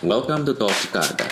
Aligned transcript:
Welcome 0.00 0.48
to 0.48 0.56
Talk 0.56 0.72
Jakarta. 0.80 1.28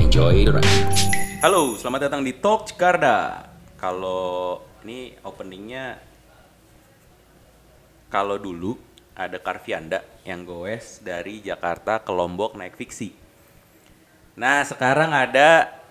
Enjoy 0.00 0.48
the 0.48 0.56
ride. 0.56 0.64
Halo, 1.44 1.76
selamat 1.76 2.08
datang 2.08 2.24
di 2.24 2.32
Talk 2.40 2.72
Jakarta. 2.72 3.52
Kalau 3.76 4.64
ini 4.88 5.12
openingnya, 5.28 6.00
kalau 8.08 8.40
dulu 8.40 8.80
ada 9.12 9.36
Karvianda 9.36 10.00
yang 10.24 10.48
goes 10.48 11.04
dari 11.04 11.44
Jakarta 11.44 12.00
ke 12.00 12.08
Lombok 12.08 12.56
naik 12.56 12.80
fiksi. 12.80 13.12
Nah, 14.40 14.64
sekarang 14.64 15.12
ada 15.12 15.83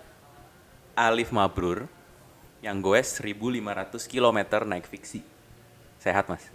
Alif 0.94 1.34
Mabrur 1.34 1.90
yang 2.62 2.80
goes 2.80 3.20
1500 3.20 4.08
km 4.08 4.38
naik 4.64 4.88
fiksi. 4.88 5.20
Sehat, 6.00 6.30
Mas? 6.30 6.46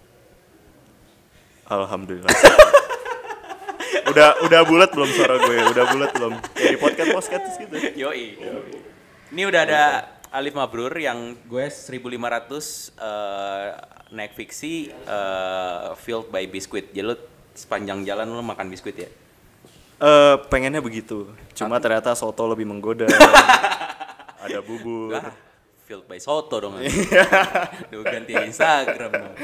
Alhamdulillah. 1.70 2.34
udah 4.10 4.42
udah 4.42 4.60
bulat 4.66 4.90
belum 4.90 5.10
suara 5.14 5.38
gue? 5.38 5.56
Udah 5.70 5.84
bulat 5.86 6.10
belum? 6.18 6.32
Kayak 6.56 6.70
di 6.74 6.78
podcast 6.82 7.10
podcast 7.14 7.56
gitu. 7.62 7.74
Yoi. 7.94 8.34
Ini 9.30 9.42
udah 9.46 9.60
ada 9.62 9.82
Alif 10.34 10.58
Mabrur 10.58 10.90
yang 10.98 11.38
gue 11.46 11.66
1500 11.70 12.10
eh, 12.98 13.66
naik 14.10 14.34
fiksi 14.34 14.90
eh, 14.90 15.88
filled 15.94 16.34
by 16.34 16.50
biskuit. 16.50 16.90
Jadi 16.90 17.06
lu 17.06 17.14
sepanjang 17.54 18.02
jalan 18.02 18.26
lu 18.26 18.42
makan 18.42 18.66
biskuit 18.66 18.98
ya? 18.98 19.10
Eh 20.00 20.36
pengennya 20.50 20.82
begitu. 20.82 21.30
Cuma 21.54 21.78
ternyata 21.78 22.18
soto 22.18 22.50
lebih 22.50 22.66
menggoda. 22.66 23.06
Bubur. 24.70 25.10
Lah, 25.18 25.34
filled 25.90 26.06
by 26.06 26.22
soto 26.22 26.62
dong. 26.62 26.78
Duh 27.90 28.02
ganti 28.06 28.30
Instagram 28.38 29.10
dong. 29.10 29.34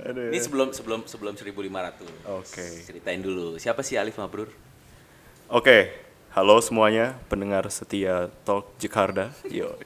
Aduh. 0.00 0.32
Ini 0.32 0.38
sebelum 0.40 0.72
sebelum 0.72 1.04
sebelum 1.04 1.36
1500. 1.36 2.32
Oke. 2.40 2.64
Ceritain 2.88 3.20
dulu. 3.20 3.60
Siapa 3.60 3.84
sih 3.84 4.00
Alif 4.00 4.16
Mabrur? 4.16 4.48
Oke, 5.52 5.92
halo 6.32 6.56
semuanya 6.64 7.20
pendengar 7.28 7.68
setia 7.68 8.32
Talk 8.48 8.72
Jakarta. 8.80 9.28
Yo. 9.52 9.76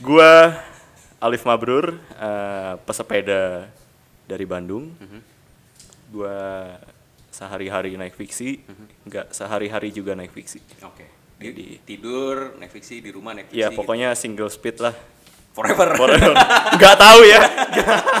Gua 0.00 0.56
Alif 1.20 1.44
Mabrur, 1.44 2.00
eh, 2.16 2.74
pesepeda 2.88 3.68
dari 4.24 4.46
Bandung. 4.48 4.96
Gua 6.08 6.72
sehari-hari 7.28 7.92
naik 8.00 8.16
fiksi, 8.16 8.64
nggak 9.04 9.36
sehari-hari 9.36 9.92
juga 9.92 10.16
naik 10.16 10.32
fiksi. 10.32 10.64
Oke. 10.80 11.17
Di- 11.38 11.46
Jadi- 11.48 11.78
tidur 11.84 12.58
naik 12.58 12.68
fiksi 12.68 12.98
di 12.98 13.08
rumah 13.08 13.30
naik 13.32 13.48
fiksi. 13.48 13.58
Ya 13.58 13.70
gitu. 13.70 13.78
pokoknya 13.78 14.12
single 14.12 14.50
speed 14.50 14.78
lah. 14.80 14.94
forever. 15.54 15.90
Nggak 16.72 16.96
tahu 16.96 17.20
ya. 17.24 17.42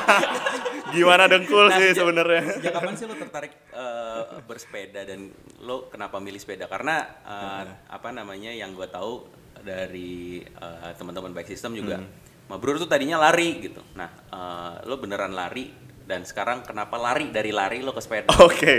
Gimana 0.88 1.28
dengkul 1.28 1.68
Nah, 1.68 1.76
sih 1.76 1.92
sebenarnya. 1.92 2.42
Sejak 2.56 2.72
kapan 2.72 2.94
sih 2.94 3.04
lo 3.04 3.14
tertarik 3.14 3.52
eh, 3.70 4.22
bersepeda 4.42 5.04
dan 5.04 5.30
lo 5.60 5.86
kenapa 5.86 6.16
milih 6.16 6.38
sepeda? 6.38 6.66
Karena 6.66 6.98
eh, 7.20 7.62
apa 7.86 8.08
namanya 8.10 8.50
yang 8.50 8.72
gue 8.72 8.88
tahu 8.88 9.28
dari 9.60 10.40
eh, 10.42 10.90
teman-teman 10.94 11.30
bike 11.30 11.46
system 11.48 11.74
juga, 11.74 12.00
Mabrur 12.48 12.74
tuh 12.74 12.88
tadinya 12.88 13.20
lari 13.20 13.60
gitu. 13.60 13.84
Nah, 13.94 14.08
eh, 14.08 14.74
lo 14.82 14.96
beneran 14.96 15.30
lari 15.30 15.68
dan 16.02 16.24
sekarang 16.24 16.64
kenapa 16.64 16.96
lari 16.96 17.28
dari 17.28 17.52
lari 17.52 17.84
lo 17.84 17.92
ke 17.92 18.00
sepeda? 18.00 18.32
Oke. 18.40 18.74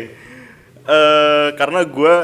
Eh, 0.82 1.50
karena 1.54 1.86
gue 1.86 2.16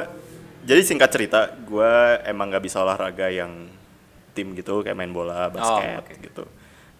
jadi 0.65 0.81
singkat 0.81 1.09
cerita, 1.13 1.53
gue 1.53 1.93
emang 2.25 2.49
nggak 2.49 2.65
bisa 2.65 2.81
olahraga 2.81 3.29
yang 3.29 3.69
tim 4.33 4.51
gitu 4.57 4.81
kayak 4.81 4.97
main 4.97 5.13
bola, 5.13 5.47
basket 5.53 6.03
oke. 6.03 6.13
gitu. 6.25 6.43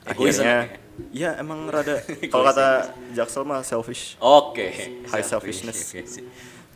Egois 0.05 0.38
Akhirnya, 0.38 0.69
anaknya. 0.69 0.80
ya 1.09 1.30
emang 1.41 1.66
rada. 1.67 1.97
Kalau 2.31 2.45
kata 2.45 2.94
Jaksel 3.17 3.44
mah 3.44 3.66
selfish. 3.66 4.22
Oke. 4.22 4.69
High 5.09 5.25
selfishness. 5.25 5.97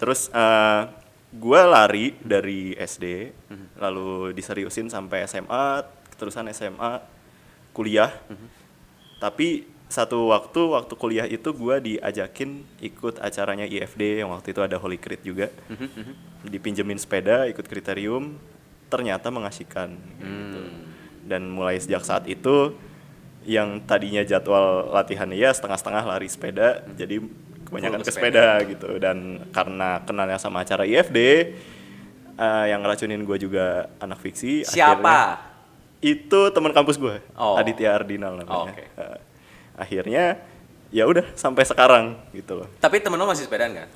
Terus 0.02 0.34
eh 0.34 0.82
gue 1.30 1.62
lari 1.62 2.18
dari 2.26 2.74
SD, 2.74 3.30
lalu 3.78 4.34
diseriusin 4.34 4.90
sampai 4.90 5.30
SMA, 5.30 5.86
terusan 6.18 6.50
SMA, 6.50 7.06
kuliah. 7.70 8.10
Tapi 9.22 9.70
satu 9.90 10.30
waktu 10.30 10.62
waktu 10.70 10.94
kuliah 10.94 11.26
itu 11.26 11.50
gue 11.50 11.76
diajakin 11.82 12.62
ikut 12.80 13.18
acaranya 13.18 13.66
IFD 13.66 14.22
yang 14.22 14.30
waktu 14.30 14.54
itu 14.54 14.62
ada 14.62 14.78
Holy 14.78 14.96
Crit 14.96 15.26
juga. 15.26 15.50
Dipinjemin 16.40 16.96
sepeda, 16.96 17.50
ikut 17.50 17.66
kriterium, 17.66 18.38
ternyata 18.88 19.28
mengasihkan. 19.28 19.98
gitu. 20.22 20.62
Dan 21.26 21.50
mulai 21.50 21.78
sejak 21.78 22.02
saat 22.02 22.26
itu 22.26 22.78
yang 23.44 23.82
tadinya 23.82 24.22
jadwal 24.22 24.94
latihannya 24.94 25.36
ya 25.36 25.50
setengah-setengah 25.50 26.04
lari 26.06 26.30
sepeda, 26.30 26.86
jadi 26.94 27.18
kebanyakan 27.66 28.02
ke 28.02 28.12
sepeda 28.12 28.48
gitu. 28.66 28.90
Dan 28.98 29.50
karena 29.50 30.02
kenalnya 30.02 30.38
sama 30.38 30.62
acara 30.62 30.86
IFD, 30.86 31.18
eh, 32.38 32.66
yang 32.68 32.80
ngeracunin 32.80 33.22
gue 33.22 33.38
juga 33.40 33.66
anak 33.98 34.22
fiksi. 34.22 34.64
Siapa? 34.64 35.02
akhirnya- 35.02 35.38
itu 36.00 36.40
teman 36.50 36.72
kampus 36.72 36.96
gue, 36.96 37.20
Oh. 37.36 37.58
Aditya 37.58 37.92
Ardinal 37.92 38.38
namanya. 38.38 38.56
Oh, 38.56 38.72
oke. 38.72 38.84
Eh, 38.96 39.18
akhirnya 39.80 40.38
ya 40.90 41.06
udah 41.06 41.24
sampai 41.34 41.64
sekarang 41.64 42.20
gitu 42.32 42.54
loh. 42.56 42.68
Tapi 42.78 43.00
temen 43.00 43.16
lo 43.16 43.26
masih 43.26 43.48
sepedaan 43.48 43.74
kan? 43.74 43.90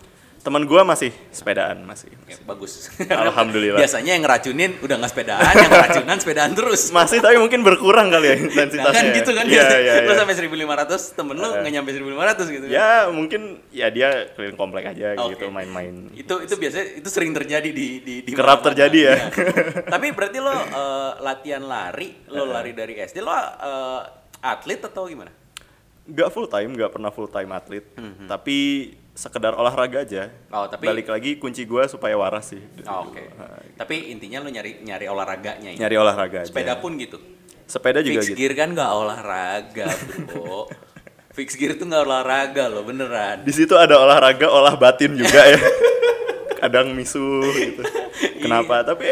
Teman 0.44 0.60
gue 0.62 0.82
masih 0.84 1.08
sepedaan 1.32 1.88
masih. 1.88 2.12
Ya, 2.28 2.36
bagus. 2.44 2.92
Alhamdulillah. 3.00 3.80
Biasanya 3.82 4.12
yang 4.12 4.28
ngeracunin 4.28 4.76
udah 4.84 5.00
nggak 5.00 5.12
sepedaan, 5.16 5.54
yang 5.56 5.72
ngeracunan 5.72 6.18
sepedaan 6.20 6.52
terus. 6.52 6.92
Masih 6.92 7.24
tapi 7.24 7.40
mungkin 7.40 7.64
berkurang 7.64 8.12
kali 8.12 8.28
ya 8.28 8.36
Nah, 8.36 8.44
intensitasnya. 8.44 8.92
kan 8.92 9.06
gitu 9.16 9.32
kan 9.32 9.46
Iya 9.48 9.56
biasanya. 9.56 9.80
iya 9.80 9.94
Lu 10.04 10.12
iya. 10.12 10.20
sampai 10.20 10.36
1500, 10.36 11.16
temen 11.16 11.36
lu 11.40 11.48
nggak 11.48 11.72
nyampe 11.72 11.90
1500 11.96 12.44
gitu. 12.52 12.66
kan? 12.68 12.76
Ya 12.76 12.90
mungkin 13.08 13.42
ya 13.72 13.88
dia 13.88 14.10
keliling 14.36 14.60
komplek 14.60 14.84
aja 14.86 15.16
Oke. 15.16 15.40
gitu 15.40 15.48
main-main. 15.48 16.12
Itu 16.12 16.36
itu 16.38 16.54
biasanya 16.54 16.86
itu 16.94 17.08
sering 17.08 17.32
terjadi 17.32 17.70
di 17.72 17.88
di, 18.04 18.16
di 18.22 18.32
Kerap 18.36 18.60
mana-mana. 18.60 18.68
terjadi 18.68 19.00
ya. 19.00 19.16
Iya. 19.16 19.26
Tapi 19.88 20.08
berarti 20.12 20.38
lo 20.38 20.52
eh, 20.52 21.12
latihan 21.24 21.64
lari, 21.64 22.20
lo 22.28 22.44
lari 22.46 22.76
dari 22.76 23.00
SD, 23.00 23.24
lo 23.24 23.32
eh, 23.32 24.02
atlet 24.44 24.84
atau 24.84 25.08
gimana? 25.08 25.32
Gak 26.04 26.30
full 26.30 26.48
time, 26.48 26.76
gak 26.76 26.92
pernah 26.92 27.10
full 27.10 27.28
time 27.28 27.50
atlet. 27.52 27.86
Tapi 28.28 28.58
sekedar 29.14 29.54
olahraga 29.54 30.02
aja. 30.02 30.34
Oh, 30.50 30.66
tapi- 30.66 30.90
balik 30.90 31.08
lagi 31.08 31.38
kunci 31.38 31.64
gue 31.64 31.84
supaya 31.86 32.18
waras 32.18 32.52
sih. 32.52 32.62
Oh, 32.84 33.08
Oke. 33.08 33.30
Tapi 33.78 34.10
intinya 34.10 34.42
lo 34.42 34.50
nyari 34.50 34.82
nyari 34.82 35.06
olahraganya 35.06 35.70
ya. 35.70 35.80
Nyari 35.86 35.96
olahraga 35.96 36.38
aja. 36.44 36.50
Sepeda 36.50 36.82
pun 36.82 36.98
gitu. 36.98 37.22
Sepeda 37.64 38.04
juga 38.04 38.20
Fix 38.20 38.34
gitu. 38.34 38.38
gear 38.42 38.54
kan 38.58 38.74
nggak 38.74 38.92
olahraga, 38.92 39.88
bro. 40.28 40.68
Fix 41.38 41.56
gear 41.58 41.74
itu 41.74 41.86
nggak 41.86 42.04
olahraga 42.04 42.70
lo 42.70 42.84
beneran. 42.84 43.42
Di 43.46 43.54
situ 43.54 43.74
ada 43.78 43.98
olahraga 43.98 44.50
olah 44.50 44.76
batin 44.76 45.14
juga 45.14 45.46
ya. 45.46 45.62
Kadang 46.62 46.92
misuh 46.94 47.48
gitu. 47.54 47.82
Kenapa? 48.42 48.82
Iya. 48.82 48.88
Tapi 48.92 49.08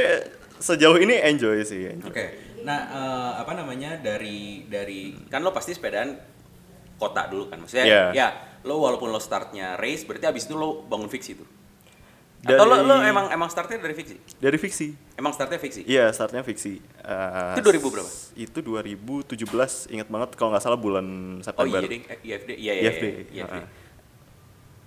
sejauh 0.57 0.97
ini 0.97 1.17
enjoy 1.19 1.61
sih. 1.63 1.89
enjoy. 1.89 2.09
Oke. 2.09 2.25
Nah, 2.61 2.79
eh, 2.89 3.31
apa 3.41 3.53
namanya 3.53 3.97
dari 3.97 4.65
dari 4.65 5.17
kan 5.29 5.41
lo 5.41 5.49
pasti 5.49 5.73
sepedaan 5.73 6.13
kota 7.01 7.25
dulu 7.25 7.49
kan 7.49 7.57
maksudnya 7.57 7.83
Iya. 7.83 8.03
ya 8.13 8.27
lo 8.61 8.77
walaupun 8.77 9.09
lo 9.09 9.17
startnya 9.17 9.73
race 9.73 10.05
berarti 10.05 10.29
abis 10.29 10.45
itu 10.45 10.53
lo 10.53 10.85
bangun 10.85 11.09
fiksi 11.09 11.33
tuh 11.33 11.49
atau 12.41 12.61
lo, 12.63 12.73
Dari- 12.75 12.85
lo 12.87 12.95
emang 13.03 13.25
emang 13.27 13.49
startnya 13.49 13.77
dari 13.77 13.93
fiksi 13.93 14.17
Dari 14.35 14.57
fiksi. 14.57 14.87
emang 15.13 15.29
startnya 15.31 15.57
fiksi 15.57 15.81
Iya, 15.83 16.09
startnya 16.09 16.41
fiksi. 16.41 16.77
Eh, 16.81 17.53
Itu 17.53 17.61
2000 17.63 17.85
berapa? 17.87 18.09
Itu 18.35 18.59
2017, 18.59 19.29
ingat 19.87 20.07
banget 20.07 20.29
kalau 20.33 20.49
nggak 20.49 20.61
salah 20.63 20.73
bulan 20.75 21.05
oh 21.37 21.43
September. 21.43 21.77
iya 21.77 21.85
ding 21.87 22.03
eh, 22.03 22.17
IFD 22.23 22.49
iya 22.55 22.73
iya 22.75 22.81
IFD, 22.83 23.05
iya, 23.29 23.45
IFD. 23.45 23.57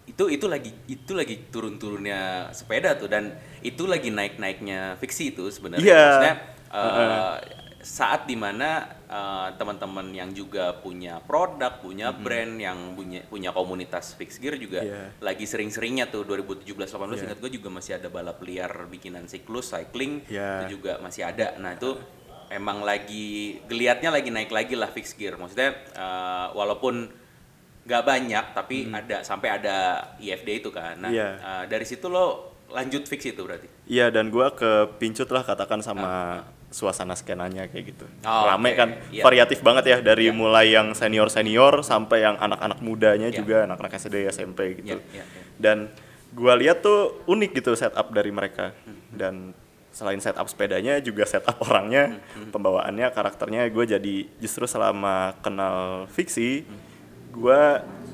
itu 0.05 0.25
itu 0.29 0.47
lagi 0.47 0.71
itu 0.87 1.13
lagi 1.13 1.47
turun 1.49 1.75
turunnya 1.75 2.21
sepeda 2.51 2.93
tuh 2.93 3.07
dan 3.07 3.33
itu 3.61 3.83
lagi 3.85 4.11
naik 4.11 4.37
naiknya 4.37 4.95
fiksi 4.97 5.33
itu 5.33 5.49
sebenarnya 5.49 5.81
Iya. 5.81 6.03
maksudnya 6.05 6.35
eh, 6.71 7.37
saat 7.81 8.21
di 8.25 8.35
mana 8.35 8.85
eh, 9.15 9.49
teman-teman 9.55 10.11
yang 10.11 10.31
juga 10.31 10.75
punya 10.77 11.23
produk 11.23 11.79
punya 11.79 12.11
brand 12.11 12.59
yang 12.59 12.79
punya 12.93 13.23
punya 13.25 13.55
komunitas 13.55 14.19
fix 14.19 14.37
gear 14.37 14.59
juga 14.59 14.83
Iya. 14.83 15.15
lagi 15.23 15.47
sering-seringnya 15.47 16.11
tuh 16.11 16.27
2017 16.27 16.67
18 16.91 17.15
Iya. 17.15 17.25
ingat 17.25 17.39
gue 17.39 17.53
juga 17.55 17.69
masih 17.71 17.93
ada 17.95 18.09
balap 18.09 18.43
liar 18.43 18.91
bikinan 18.91 19.31
siklus 19.31 19.71
cycling 19.71 20.27
Iya. 20.27 20.67
itu 20.67 20.77
juga 20.77 20.99
masih 20.99 21.23
ada 21.25 21.55
nah 21.57 21.73
itu 21.73 21.95
emang 22.51 22.83
lagi 22.83 23.59
geliatnya 23.65 24.11
lagi 24.11 24.29
naik 24.29 24.51
lagi 24.51 24.75
lah 24.75 24.91
fix 24.91 25.15
gear 25.15 25.39
maksudnya 25.39 25.71
eh, 25.95 26.47
walaupun 26.51 27.23
nggak 27.85 28.03
banyak 28.03 28.45
tapi 28.51 28.89
ada 28.89 29.21
sampai 29.23 29.49
ada 29.55 29.77
IFD 30.19 30.49
itu 30.59 30.71
kan 30.71 30.99
nah. 30.99 31.11
Iya. 31.13 31.29
eh, 31.39 31.65
dari 31.71 31.85
situ 31.85 32.09
lo 32.09 32.51
lanjut 32.73 33.07
fix 33.07 33.23
itu 33.25 33.39
berarti 33.39 33.69
Iya, 33.85 34.09
dan 34.09 34.33
gua 34.33 34.49
kepincut 34.51 35.29
lah 35.29 35.45
katakan 35.45 35.79
sama 35.79 36.41
suasana 36.75 37.15
skenanya 37.15 37.71
kayak 37.71 37.95
gitu. 37.95 38.07
Oh, 38.27 38.51
Rame 38.51 38.75
oke. 38.75 38.79
kan, 38.83 38.89
Iya. 39.15 39.23
variatif 39.23 39.63
banget 39.63 39.85
ya 39.87 39.99
dari 40.03 40.35
mulai 40.35 40.75
yang 40.75 40.91
senior-senior 40.91 41.87
sampai 41.87 42.27
yang 42.27 42.35
anak-anak 42.35 42.83
mudanya 42.83 43.31
Iya. 43.31 43.39
juga, 43.39 43.57
anak-anak 43.71 43.95
SD, 43.95 44.27
SMP 44.27 44.83
gitu. 44.83 44.99
Iya, 44.99 45.07
iya, 45.15 45.23
iya. 45.23 45.43
Dan 45.55 45.95
gua 46.35 46.59
lihat 46.59 46.83
tuh 46.83 47.23
unik 47.31 47.63
gitu 47.63 47.79
setup 47.79 48.11
dari 48.11 48.35
mereka. 48.35 48.75
Hmm. 48.83 48.99
Dan 49.15 49.35
selain 49.95 50.19
setup 50.19 50.51
sepedanya 50.51 50.99
juga 50.99 51.23
setup 51.23 51.55
orangnya, 51.63 52.19
pembawaannya, 52.51 53.07
karakternya 53.15 53.71
gue 53.71 53.95
jadi 53.95 54.15
justru 54.43 54.67
selama 54.67 55.39
kenal 55.39 56.11
fiksi, 56.11 56.67
gue 57.31 57.61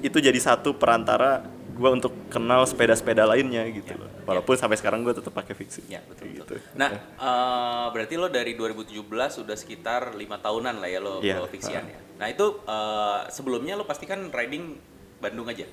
itu 0.04 0.20
jadi 0.20 0.36
satu 0.36 0.76
perantara 0.76 1.40
gue 1.70 1.90
untuk 1.90 2.12
kenal 2.28 2.66
sepeda-sepeda 2.66 3.24
lainnya 3.24 3.64
gitu 3.70 3.94
loh. 3.96 4.10
Walaupun 4.26 4.54
sampai 4.58 4.76
sekarang 4.76 5.06
gue 5.06 5.14
tetap 5.14 5.30
pakai 5.32 5.54
fiksi. 5.54 5.86
Ya 5.86 6.02
betul 6.04 6.34
gitu. 6.34 6.54
Nah, 6.74 6.90
eh, 6.96 7.86
berarti 7.94 8.14
lo 8.18 8.28
dari 8.28 8.52
2017 8.58 9.40
sudah 9.42 9.56
sekitar 9.56 10.14
lima 10.14 10.36
tahunan 10.38 10.78
lah 10.82 10.88
ya 10.90 11.00
lo, 11.00 11.22
Iya. 11.22 11.40
lo 11.40 11.48
fiksian 11.48 11.84
ya. 11.86 11.98
Nah 12.20 12.26
itu 12.28 12.46
eh, 12.62 13.18
sebelumnya 13.32 13.78
lo 13.78 13.88
pasti 13.88 14.04
kan 14.04 14.28
riding 14.28 14.76
Bandung 15.20 15.46
aja. 15.48 15.64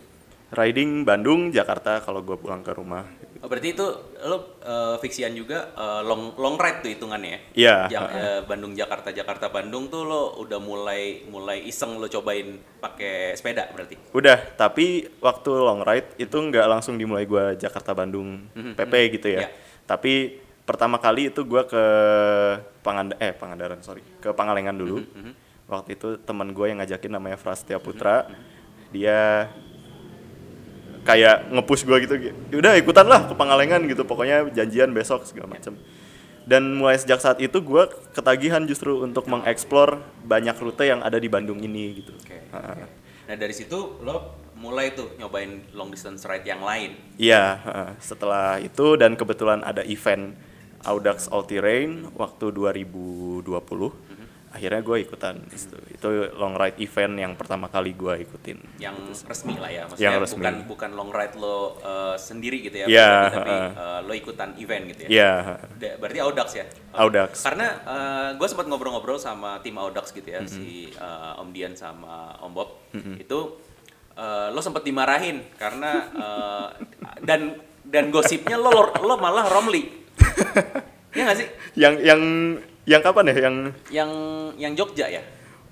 Riding 0.48 1.04
Bandung, 1.04 1.52
Jakarta 1.52 2.00
kalau 2.00 2.24
gue 2.24 2.40
pulang 2.40 2.64
ke 2.64 2.72
rumah. 2.72 3.04
Oh, 3.48 3.50
berarti 3.50 3.72
itu 3.72 3.88
lo 4.28 4.60
eh, 4.60 5.00
fiksian 5.00 5.32
juga 5.32 5.72
eh, 5.72 6.02
long 6.04 6.36
long 6.36 6.60
ride 6.60 6.84
tuh 6.84 6.92
hitungannya 6.92 7.32
ya? 7.32 7.40
Iya, 7.56 7.76
Yang, 7.96 8.06
eh, 8.12 8.40
Bandung 8.44 8.76
Jakarta 8.76 9.16
Jakarta 9.16 9.48
Bandung 9.48 9.88
tuh 9.88 10.04
lo 10.04 10.36
udah 10.44 10.60
mulai 10.60 11.24
mulai 11.32 11.64
iseng 11.64 11.96
lo 11.96 12.12
cobain 12.12 12.60
pakai 12.84 13.40
sepeda 13.40 13.72
berarti. 13.72 13.96
Udah, 14.12 14.36
tapi 14.60 15.08
waktu 15.24 15.48
long 15.64 15.80
ride 15.80 16.20
itu 16.20 16.36
nggak 16.36 16.68
langsung 16.68 17.00
dimulai 17.00 17.24
gue 17.24 17.56
Jakarta 17.56 17.96
Bandung 17.96 18.52
PP 18.52 18.94
gitu 19.16 19.32
ya. 19.32 19.48
Ya. 19.48 19.50
Tapi 19.88 20.44
pertama 20.68 21.00
kali 21.00 21.32
itu 21.32 21.48
gue 21.48 21.64
ke 21.72 21.84
Panganda 22.84 23.16
eh 23.24 23.32
Pangandaran 23.32 23.80
sorry 23.80 24.04
ke 24.20 24.36
Pangalengan 24.36 24.76
dulu. 24.76 25.08
Waktu 25.72 25.96
itu 25.96 26.20
teman 26.20 26.52
gue 26.52 26.68
yang 26.68 26.84
ngajakin 26.84 27.16
namanya 27.16 27.40
Frastia 27.40 27.80
Putra. 27.80 28.28
Dia 28.92 29.48
kayak 31.08 31.48
ngepush 31.56 31.88
gue 31.88 31.98
gitu, 32.04 32.16
udah 32.60 32.76
ikutan 32.76 33.08
lah 33.08 33.32
ke 33.32 33.34
Pangalengan 33.40 33.88
gitu. 33.88 34.04
Pokoknya 34.04 34.44
janjian 34.52 34.92
besok 34.92 35.24
segala 35.24 35.56
macem. 35.56 35.80
Dan 36.48 36.80
mulai 36.80 37.00
sejak 37.00 37.20
saat 37.24 37.40
itu 37.44 37.60
gue 37.60 37.88
ketagihan 38.12 38.64
justru 38.68 39.04
untuk 39.04 39.28
mengeksplor 39.28 40.04
banyak 40.28 40.56
rute 40.60 40.88
yang 40.88 41.04
ada 41.04 41.20
di 41.20 41.28
Bandung 41.28 41.60
ini 41.64 42.04
gitu. 42.04 42.12
Oke. 42.16 42.40
Ah. 42.56 42.88
Nah 43.28 43.36
dari 43.36 43.52
situ 43.52 44.00
lo 44.04 44.48
mulai 44.56 44.96
tuh 44.96 45.14
nyobain 45.20 45.68
long 45.76 45.92
distance 45.92 46.24
ride 46.24 46.48
yang 46.48 46.64
lain. 46.64 46.96
Iya, 47.20 47.60
setelah 48.00 48.58
itu 48.64 48.96
dan 48.96 49.14
kebetulan 49.20 49.62
ada 49.62 49.84
event 49.86 50.34
Audax 50.88 51.28
All 51.30 51.44
Terrain 51.44 52.08
waktu 52.16 52.56
2020. 52.56 53.44
Akhirnya 54.58 54.82
gue 54.82 54.98
ikutan 55.00 55.38
itu. 55.46 55.78
Itu 55.88 56.08
long 56.34 56.54
ride 56.54 56.78
event 56.80 57.14
yang 57.16 57.34
pertama 57.34 57.66
kali 57.68 57.94
gue 57.94 58.14
ikutin. 58.20 58.58
yang 58.78 58.98
resmi 59.24 59.54
lah 59.56 59.70
ya 59.70 59.86
maksudnya 59.86 60.06
Yang 60.08 60.18
resmi. 60.24 60.38
bukan 60.40 60.56
bukan 60.66 60.90
long 60.92 61.12
ride 61.12 61.36
lo 61.36 61.58
uh, 61.78 62.14
sendiri 62.16 62.58
gitu 62.60 62.78
ya 62.80 62.86
pribadi, 62.86 63.34
tapi 63.34 63.52
heeh. 63.52 63.70
uh, 63.72 64.00
lo 64.02 64.14
ikutan 64.14 64.50
event 64.56 64.84
gitu 64.88 65.02
ya 65.04 65.10
Iya, 65.10 65.32
Da- 65.74 65.96
berarti 65.96 66.20
Audax 66.20 66.48
ya 66.54 66.66
Audax. 66.92 67.32
karena 67.42 67.68
gue 68.34 68.48
sempat 68.48 68.66
ngobrol-ngobrol 68.66 69.18
sama 69.18 69.58
tim 69.60 69.76
Audax 69.76 70.10
gitu 70.12 70.26
ya 70.28 70.42
si 70.44 70.90
uh, 70.96 71.38
Om 71.38 71.50
Dian 71.50 71.74
sama 71.74 72.34
Om 72.40 72.52
Bob 72.52 72.70
itu 73.16 73.40
uh, 74.14 74.50
lo 74.50 74.60
sempat 74.60 74.82
dimarahin 74.82 75.46
karena 75.56 75.92
uh, 76.12 76.68
dan 77.22 77.54
dan 77.84 78.10
gosipnya 78.10 78.56
lo 78.56 78.70
lo 78.96 79.16
malah 79.16 79.46
Romli 79.48 79.86
ya 81.18 81.24
nggak 81.24 81.38
sih 81.38 81.48
Yang 81.76 81.94
yang 82.04 82.22
yang 82.88 83.04
kapan 83.04 83.28
ya? 83.28 83.36
Yang 83.44 83.56
yang 83.92 84.10
yang 84.56 84.74
Jogja 84.74 85.06
ya 85.06 85.22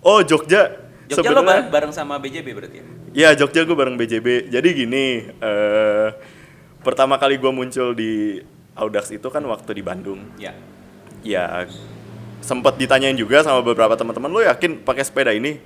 oh 0.03 0.19
Jogja. 0.21 0.83
Jogja 1.05 1.31
lo 1.31 1.41
Sebenarnya- 1.41 1.45
bareng, 1.45 1.67
bareng 1.71 1.93
sama 1.93 2.19
BJB 2.19 2.47
berarti 2.51 2.77
ya 2.77 2.85
Iya 3.15 3.29
Jogja 3.39 3.63
gue 3.63 3.71
bareng 3.71 3.95
BJB. 3.95 4.51
Jadi 4.51 4.69
gini, 4.75 5.05
eh 5.31 6.07
pertama 6.83 7.15
kali 7.15 7.39
gue 7.39 7.47
muncul 7.47 7.95
di 7.95 8.43
Audax 8.75 9.07
itu 9.09 9.23
kan 9.31 9.39
waktu 9.41 9.71
di 9.71 9.79
Bandung. 9.79 10.19
ya 10.35 10.51
ya 11.23 11.63
sempat 12.43 12.75
ditanyain 12.75 13.15
juga 13.15 13.41
sama 13.41 13.63
beberapa 13.63 13.95
teman-teman 13.95 14.29
lo 14.29 14.37
yakin 14.37 14.83
pakai 14.83 15.01
sepeda 15.01 15.33
ini 15.33 15.57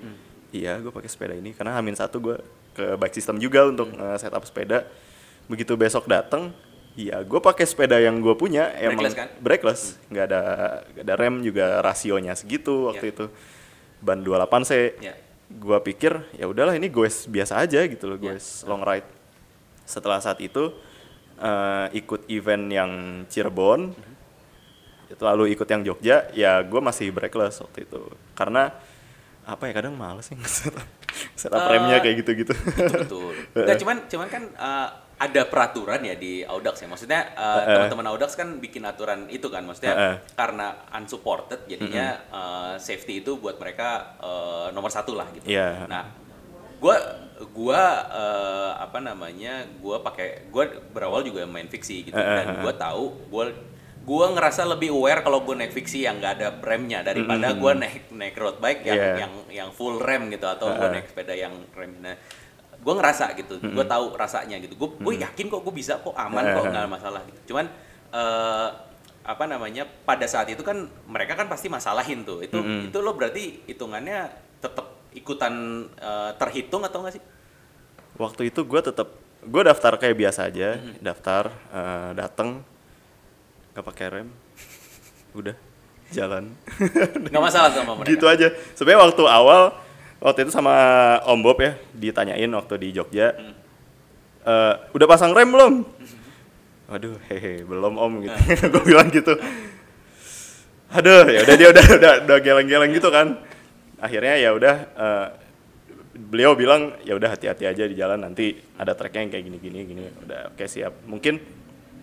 iya 0.49 0.79
gue 0.79 0.87
pakai 0.87 1.11
sepeda 1.11 1.35
ini 1.35 1.51
karena 1.51 1.75
hamin 1.75 1.91
satu 1.91 2.23
gue 2.23 2.37
ke 2.71 2.95
bike 2.95 3.11
system 3.11 3.35
juga 3.35 3.67
untuk 3.67 3.91
eh, 3.91 4.15
setup 4.15 4.47
sepeda 4.47 4.87
begitu 5.51 5.75
besok 5.75 6.07
datang 6.07 6.55
iya 6.95 7.21
gue 7.21 7.39
pakai 7.39 7.63
sepeda 7.63 7.97
yang 7.97 8.17
gue 8.17 8.33
punya 8.33 8.69
emang 8.75 9.03
Brakeless 9.03 9.15
kan? 9.15 9.27
brakeless 9.39 9.81
nggak 10.07 10.25
ada 10.25 10.41
nggak 10.89 11.03
ada 11.03 11.15
rem 11.15 11.35
juga 11.41 11.65
rasionya 11.79 12.33
segitu 12.33 12.87
waktu 12.87 13.09
Ya. 13.09 13.13
itu. 13.13 13.25
Ban 13.99 14.19
28 14.19 14.63
c. 14.63 14.71
Ya 14.99 15.13
gue 15.49 15.77
pikir 15.81 16.13
ya 16.33 16.45
udahlah 16.45 16.77
ini 16.77 16.87
gue 16.87 17.03
biasa 17.09 17.57
aja 17.57 17.81
gitu 17.83 18.05
loh 18.05 18.17
gue 18.17 18.37
Ya. 18.37 18.65
long 18.65 18.81
ride. 18.81 19.07
Setelah 19.83 20.19
saat 20.19 20.37
itu 20.39 20.69
eh, 21.37 21.87
ikut 21.95 22.27
event 22.27 22.65
yang 22.67 22.91
Cirebon. 23.25 23.95
Lalu 25.09 25.51
ikut 25.51 25.65
yang 25.65 25.81
Jogja 25.81 26.29
ya 26.31 26.61
gue 26.61 26.77
masih 26.79 27.09
breakless 27.09 27.59
waktu 27.59 27.83
itu. 27.83 27.97
Karena 28.33 28.69
apa 29.49 29.65
ya 29.65 29.73
kadang 29.81 29.97
males 29.97 30.29
sih 30.29 30.37
setup, 30.45 30.85
setup 31.41 31.61
Eh, 31.65 31.69
remnya 31.73 31.97
kayak 31.99 32.21
gitu-gitu 32.21 32.53
betul. 32.93 33.33
Nggak, 33.57 33.77
cuman 33.81 33.97
cuman 34.05 34.27
kan 34.29 34.43
uh, 34.55 34.89
ada 35.19 35.41
peraturan 35.51 35.99
ya 35.99 36.15
di 36.15 36.47
Audax 36.47 36.79
ya. 36.79 36.87
Maksudnya 36.87 37.35
uh, 37.35 37.67
teman-teman 37.67 38.07
Audax 38.15 38.39
kan 38.39 38.55
bikin 38.63 38.87
aturan 38.87 39.27
itu 39.27 39.51
kan. 39.51 39.67
Maksudnya 39.67 39.91
Eh, 39.91 40.03
eh. 40.13 40.15
karena 40.31 40.87
unsupported 40.95 41.67
jadinya 41.67 42.15
uh, 42.31 42.73
safety 42.79 43.19
itu 43.19 43.35
buat 43.35 43.59
mereka 43.59 44.15
uh, 44.23 44.71
nomor 44.71 44.87
satu 44.87 45.19
lah 45.19 45.27
gitu. 45.35 45.43
Iya. 45.51 45.91
Nah, 45.91 46.07
gua 46.79 46.95
gua 47.51 47.81
uh, 48.07 48.71
apa 48.79 49.03
namanya? 49.03 49.67
Gua 49.83 49.99
pakai 49.99 50.47
gua 50.47 50.71
berawal 50.95 51.27
juga 51.27 51.43
main 51.43 51.67
fiksi 51.67 52.07
gitu 52.07 52.15
Eh, 52.15 52.23
eh, 52.23 52.35
dan 52.39 52.63
gua 52.63 52.71
tahu 52.79 53.11
gua 53.27 53.51
gua 54.09 54.25
ngerasa 54.33 54.65
lebih 54.65 54.89
aware 54.89 55.21
kalau 55.21 55.45
gue 55.45 55.53
naik 55.53 55.69
fiksi 55.69 56.01
yang 56.01 56.17
nggak 56.17 56.33
ada 56.41 56.47
remnya 56.65 57.05
daripada 57.05 57.53
gua 57.53 57.77
naik 57.77 58.09
naik 58.09 58.33
road 58.33 58.57
bike 58.57 58.81
yang 58.81 58.97
Iya. 58.97 59.13
yang 59.21 59.33
yang 59.53 59.69
full 59.69 60.01
rem 60.01 60.33
gitu 60.33 60.49
atau 60.49 60.73
gue 60.73 60.81
Heeh. 60.81 60.93
naik 60.97 61.05
sepeda 61.05 61.33
yang 61.37 61.53
rem. 61.77 61.93
Nah 62.01 62.17
gue 62.79 62.93
ngerasa 62.95 63.37
gitu 63.37 63.61
gue 63.61 63.85
tahu 63.85 64.17
rasanya 64.17 64.57
gitu. 64.57 64.73
Gue 64.73 64.89
gue 64.97 65.13
yakin 65.21 65.45
kok 65.45 65.61
gue 65.61 65.73
bisa 65.75 66.01
kok 66.01 66.17
aman 66.17 66.41
kok 66.41 66.65
Heeh. 66.65 66.71
nggak 66.73 66.89
masalah 66.89 67.21
gitu. 67.29 67.53
Cuman 67.53 67.69
eh, 68.09 68.67
apa 69.21 69.45
namanya 69.45 69.85
pada 69.85 70.25
saat 70.25 70.49
itu 70.49 70.65
kan 70.65 70.89
mereka 71.05 71.37
kan 71.37 71.45
pasti 71.45 71.69
masalahin 71.69 72.25
tuh. 72.25 72.41
Itu 72.41 72.57
itu 72.89 72.97
lo 72.97 73.13
berarti 73.13 73.61
hitungannya 73.69 74.25
tetap 74.57 75.05
ikutan 75.13 75.53
eh, 75.93 76.31
terhitung 76.33 76.81
atau 76.81 77.05
enggak 77.05 77.21
sih? 77.21 77.23
Waktu 78.17 78.49
itu 78.49 78.65
gue 78.65 78.81
tetap 78.81 79.13
gue 79.45 79.61
daftar 79.61 79.93
kayak 79.95 80.17
biasa 80.17 80.49
aja 80.49 80.81
daftar 80.97 81.53
eh, 81.69 82.11
dateng 82.17 82.65
gak 83.73 83.85
pakai 83.85 84.05
rem. 84.09 84.29
Udah 85.33 85.55
jalan. 86.09 86.49
Nggak 87.29 87.43
masalah 87.43 87.69
sama 87.73 87.93
mereka. 87.97 88.09
Gitu 88.09 88.25
aja. 88.25 88.47
Sebenarnya 88.73 89.01
waktu 89.09 89.23
awal 89.29 89.61
waktu 90.19 90.39
itu 90.45 90.51
sama 90.51 90.73
Om 91.23 91.39
Bob 91.45 91.61
ya 91.61 91.77
ditanyain 91.95 92.49
waktu 92.51 92.75
di 92.81 92.87
Jogja 92.91 93.37
"Eh, 94.49 94.73
udah 94.95 95.07
pasang 95.07 95.31
rem 95.35 95.51
belum? 95.51 95.73
Waduh 96.89 97.21
hehe 97.29 97.61
belum 97.69 97.93
om 98.01 98.13
gitu. 98.25 98.37
Gue 98.73 98.83
bilang 98.89 99.13
gitu. 99.13 99.37
Aduh 100.89 101.29
ya 101.29 101.45
udah 101.45 101.55
dia 101.55 101.69
udah 101.69 101.85
udah 101.85 102.13
udah 102.25 102.37
geleng-geleng 102.41 102.91
gitu 102.97 103.13
kan. 103.13 103.37
Akhirnya 104.01 104.41
ya 104.41 104.49
udah 104.57 104.75
eh, 104.97 105.27
beliau 106.17 106.57
bilang 106.57 106.97
ya 107.05 107.13
udah 107.13 107.37
hati-hati 107.37 107.69
aja 107.69 107.83
di 107.85 107.93
jalan 107.93 108.25
nanti 108.25 108.57
ada 108.73 108.97
treknya 108.97 109.21
yang 109.29 109.31
kayak 109.37 109.45
gini-gini 109.45 109.79
gini. 109.85 110.03
Udah 110.25 110.49
oke 110.49 110.65
siap. 110.65 111.05
Mungkin 111.05 111.37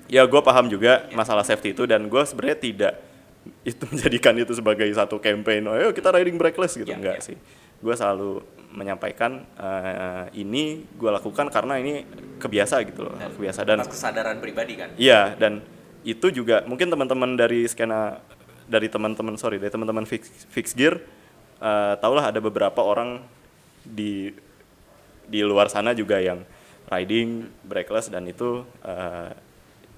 ya 0.06 0.22
gue 0.26 0.40
paham 0.42 0.70
juga 0.70 1.06
masalah 1.14 1.42
safety 1.42 1.74
itu 1.74 1.84
dan 1.84 2.06
gue 2.06 2.22
sebenarnya 2.26 2.58
tidak 2.58 2.94
itu 3.70 3.84
menjadikan 3.86 4.34
itu 4.34 4.52
sebagai 4.58 4.86
satu 4.90 5.22
campaign 5.22 5.70
oh 5.70 5.74
ayo 5.78 5.94
kita 5.94 6.10
riding 6.10 6.34
breakless 6.34 6.74
gitu. 6.74 6.90
Ya, 6.90 6.98
enggak 6.98 7.22
ya. 7.22 7.26
sih. 7.32 7.36
Gue 7.78 7.94
selalu 7.94 8.42
menyampaikan 8.74 9.46
eh, 9.56 10.24
ini 10.36 10.84
gue 10.98 11.10
lakukan 11.10 11.48
karena 11.48 11.78
ini 11.80 12.02
kebiasa 12.36 12.82
gitu 12.84 13.08
loh 13.08 13.14
kebiasa 13.16 13.60
dan 13.64 13.86
kesadaran 13.86 14.36
pribadi 14.42 14.74
kan? 14.76 14.92
Iya, 14.98 15.38
dan 15.38 15.62
itu 16.02 16.30
juga 16.30 16.62
mungkin 16.66 16.90
teman-teman 16.90 17.34
dari 17.38 17.66
skena 17.66 18.20
dari 18.66 18.90
teman-teman 18.90 19.38
sorry 19.38 19.62
dari 19.62 19.70
teman-teman 19.70 20.06
fix, 20.06 20.28
fix 20.50 20.74
gear 20.74 20.98
eh 21.56 21.94
tahulah 21.96 22.28
ada 22.34 22.40
beberapa 22.42 22.84
orang 22.84 23.24
di 23.80 24.28
di 25.26 25.40
luar 25.40 25.72
sana 25.72 25.96
juga 25.96 26.20
yang 26.20 26.44
riding 26.92 27.48
breakless 27.66 28.12
dan 28.12 28.28
itu 28.28 28.62
eh, 28.84 29.30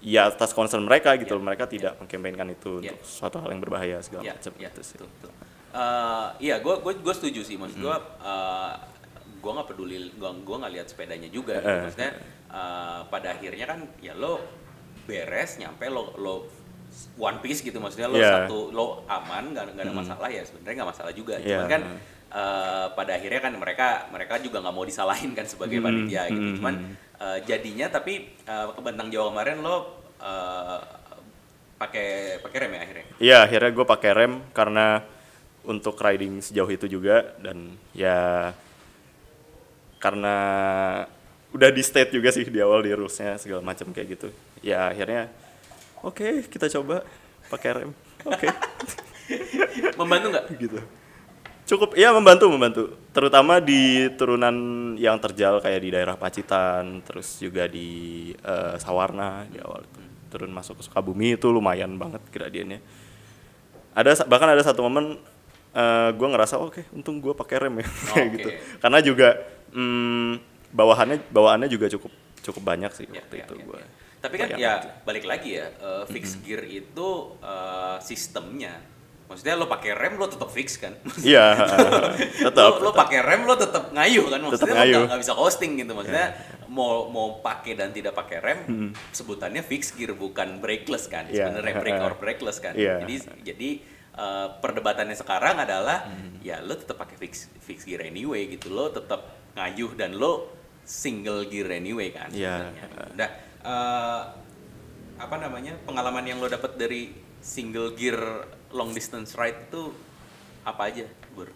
ya 0.00 0.30
atas 0.30 0.52
concern 0.52 0.82
mereka 0.82 1.14
gitu 1.16 1.34
loh. 1.34 1.42
mereka 1.42 1.66
tidak 1.66 1.98
mengkampanyekan 1.98 2.48
itu 2.50 2.78
Iya. 2.78 2.94
untuk 2.94 2.98
suatu 3.02 3.36
hal 3.38 3.50
yang 3.50 3.58
berbahaya 3.58 3.98
segala 3.98 4.22
Iya, 4.22 4.32
macam 4.34 4.52
iya, 4.54 4.68
gitu 4.68 4.80
sih. 4.82 4.96
betul, 4.96 5.08
betul. 5.10 5.32
Eh, 5.68 6.28
iya, 6.40 6.56
gue 6.58 6.74
gue 6.78 6.92
gue 6.96 7.14
setuju 7.14 7.40
sih, 7.42 7.56
maksud 7.56 7.78
gue, 7.78 7.96
gue 9.38 9.50
nggak 9.52 9.68
peduli, 9.68 9.96
gue 10.10 10.30
gue 10.42 10.56
nggak 10.56 10.72
lihat 10.72 10.86
sepedanya 10.88 11.28
juga, 11.28 11.58
gitu. 11.58 11.68
Eh, 11.68 11.80
maksudnya 11.84 12.12
eh, 12.48 13.00
pada 13.06 13.28
akhirnya 13.30 13.66
kan 13.66 13.80
ya 13.98 14.14
lo 14.14 14.40
beres, 15.04 15.56
nyampe 15.56 15.86
lo 15.88 16.14
lo 16.16 16.34
one 17.16 17.38
piece 17.38 17.60
gitu, 17.60 17.78
maksudnya 17.78 18.08
lo 18.08 18.16
Iya. 18.16 18.48
satu 18.48 18.72
lo 18.72 19.04
aman, 19.06 19.52
nggak 19.52 19.76
nggak 19.76 19.84
ada 19.84 19.94
masalah 19.94 20.28
ya 20.28 20.42
sebenarnya 20.42 20.74
nggak 20.78 20.90
masalah 20.90 21.12
juga, 21.12 21.34
Iya. 21.36 21.60
cuman 21.60 21.68
kan 21.68 21.82
eh, 22.32 22.86
pada 22.92 23.12
akhirnya 23.16 23.40
kan 23.40 23.52
mereka 23.56 23.88
mereka 24.12 24.34
juga 24.40 24.60
nggak 24.60 24.74
mau 24.74 24.84
disalahin 24.84 25.32
kan 25.32 25.46
sebagai 25.48 25.80
panitia 25.80 26.28
gitu, 26.28 26.48
hmm, 26.52 26.56
cuman 26.60 26.74
eh, 27.20 27.38
jadinya 27.48 27.86
tapi 27.88 28.32
eh, 28.32 28.66
ke 28.72 28.80
Bentang 28.84 29.08
Jawa 29.08 29.32
kemarin 29.32 29.58
lo 29.64 29.76
eh, 30.20 30.78
pakai 31.78 32.08
pakai 32.42 32.58
rem 32.58 32.72
ya 32.74 32.80
akhirnya. 32.82 33.06
Iya, 33.22 33.36
akhirnya 33.46 33.70
gue 33.70 33.86
pakai 33.86 34.10
rem 34.12 34.34
karena 34.50 34.86
untuk 35.62 35.94
riding 36.00 36.42
sejauh 36.42 36.70
itu 36.70 36.86
juga 36.90 37.36
dan 37.38 37.76
ya 37.94 38.50
karena 40.02 40.36
udah 41.54 41.70
di 41.72 41.82
state 41.82 42.12
juga 42.12 42.28
sih 42.34 42.44
di 42.44 42.60
awal 42.60 42.84
di 42.84 42.92
rulesnya 42.92 43.38
segala 43.38 43.62
macam 43.62 43.94
kayak 43.94 44.18
gitu. 44.18 44.28
Ya 44.60 44.90
akhirnya 44.90 45.30
oke 46.02 46.44
kita 46.50 46.66
coba 46.78 47.06
pakai 47.48 47.70
rem. 47.82 47.90
Oke 48.26 48.50
Membantu 50.00 50.26
nggak? 50.34 50.44
gitu. 50.58 50.78
Cukup 51.68 51.92
ya 52.00 52.16
membantu 52.16 52.48
membantu. 52.48 52.82
Terutama 53.12 53.60
di 53.60 54.08
turunan 54.16 54.56
yang 54.96 55.20
terjal 55.20 55.60
kayak 55.60 55.80
di 55.84 55.88
daerah 55.92 56.16
Pacitan, 56.16 57.04
terus 57.04 57.36
juga 57.36 57.68
di 57.68 58.32
eh, 58.32 58.74
Sawarna 58.80 59.44
di 59.44 59.60
awal 59.60 59.84
itu. 59.84 60.00
Turun 60.32 60.48
masuk 60.48 60.80
ke 60.80 60.88
Sukabumi 60.88 61.36
itu 61.36 61.52
lumayan 61.52 62.00
banget 62.00 62.24
gradiennya. 62.32 62.80
Ada 63.92 64.24
bahkan 64.24 64.48
ada 64.48 64.64
satu 64.64 64.80
momen 64.80 65.20
eh 65.68 66.10
gue 66.16 66.28
ngerasa 66.32 66.56
oke 66.56 66.88
untung 66.96 67.20
gue 67.20 67.36
pakai 67.36 67.68
rem 67.68 67.84
ya 67.84 67.86
kayak 68.08 68.24
Oke. 68.24 68.34
gitu. 68.40 68.48
Karena 68.80 68.98
juga 69.04 69.28
mm, 69.76 70.30
bawahannya 70.72 71.16
bawaannya 71.28 71.68
juga 71.68 71.92
cukup 71.92 72.08
cukup 72.40 72.62
banyak 72.64 72.92
sih 72.96 73.04
Ya, 73.12 73.20
waktu 73.20 73.34
ya, 73.36 73.44
itu 73.44 73.54
ya, 73.60 73.64
gue. 73.68 73.76
ya. 73.76 73.86
Tapi 74.18 74.34
kan 74.34 74.48
ya 74.56 74.56
aja. 74.80 74.90
balik 75.04 75.24
lagi 75.28 75.60
ya, 75.60 75.68
uh, 75.78 76.04
fix 76.08 76.40
gear 76.42 76.64
itu 76.66 77.08
uh, 77.38 78.00
sistemnya. 78.02 78.80
Maksudnya 79.28 79.54
lo 79.54 79.68
pakai 79.68 79.92
rem 79.92 80.16
lo 80.16 80.24
tetap 80.24 80.48
fix 80.48 80.80
kan? 80.80 80.96
Iya, 81.20 81.52
tetap. 82.48 82.80
lo 82.80 82.88
lo 82.88 82.90
pakai 82.90 83.20
rem 83.20 83.44
lo 83.44 83.54
tetap 83.54 83.92
ngayuh 83.92 84.24
kan? 84.26 84.40
Maksudnya 84.40 84.64
lo 84.66 84.78
ngayuh. 84.80 84.92
nggak- 84.96 85.08
nggak 85.12 85.20
bisa 85.20 85.32
coasting 85.34 85.72
gitu. 85.76 85.92
Maksudnya 85.92 86.26
mau 86.66 87.06
mau 87.06 87.38
pakai 87.38 87.72
dan 87.74 87.92
tidak 87.92 88.12
pakai 88.12 88.40
rem 88.40 88.58
sebutannya 89.10 89.60
fix 89.60 89.92
gear 89.92 90.16
bukan 90.16 90.58
brakeless 90.58 91.06
kan? 91.06 91.28
Iya. 91.28 91.44
Sebenarnya 91.44 91.74
brake 91.84 92.00
or 92.00 92.14
brakeless 92.16 92.58
kan? 92.58 92.72
Iya. 92.72 93.04
Jadi 93.04 93.14
jadi 93.44 93.70
uh, 94.14 94.56
perdebatannya 94.58 95.14
sekarang 95.14 95.60
adalah 95.60 96.08
ya 96.40 96.58
lo 96.58 96.72
tetap 96.72 96.96
pakai 96.96 97.20
fix 97.20 97.52
fix 97.58 97.84
gear 97.84 98.00
anyway 98.00 98.48
gitu. 98.48 98.68
Lo 98.68 98.88
tetap 98.88 99.28
ngayuh 99.52 99.92
dan 99.92 100.16
lo 100.16 100.48
single 100.82 101.44
gear 101.46 101.68
anyway 101.68 102.08
kan? 102.08 102.32
Iya. 102.32 102.72
sebenarnya. 102.72 103.12
Nah, 103.12 103.30
eh, 103.60 104.20
apa 105.18 105.36
namanya 105.36 105.76
pengalaman 105.82 106.24
yang 106.24 106.38
lo 106.38 106.48
dapat 106.48 106.78
dari 106.78 107.27
single 107.40 107.94
gear 107.94 108.46
long 108.74 108.92
distance 108.92 109.34
ride 109.38 109.70
itu 109.70 109.92
apa 110.66 110.82
aja, 110.90 111.06
Bur? 111.32 111.48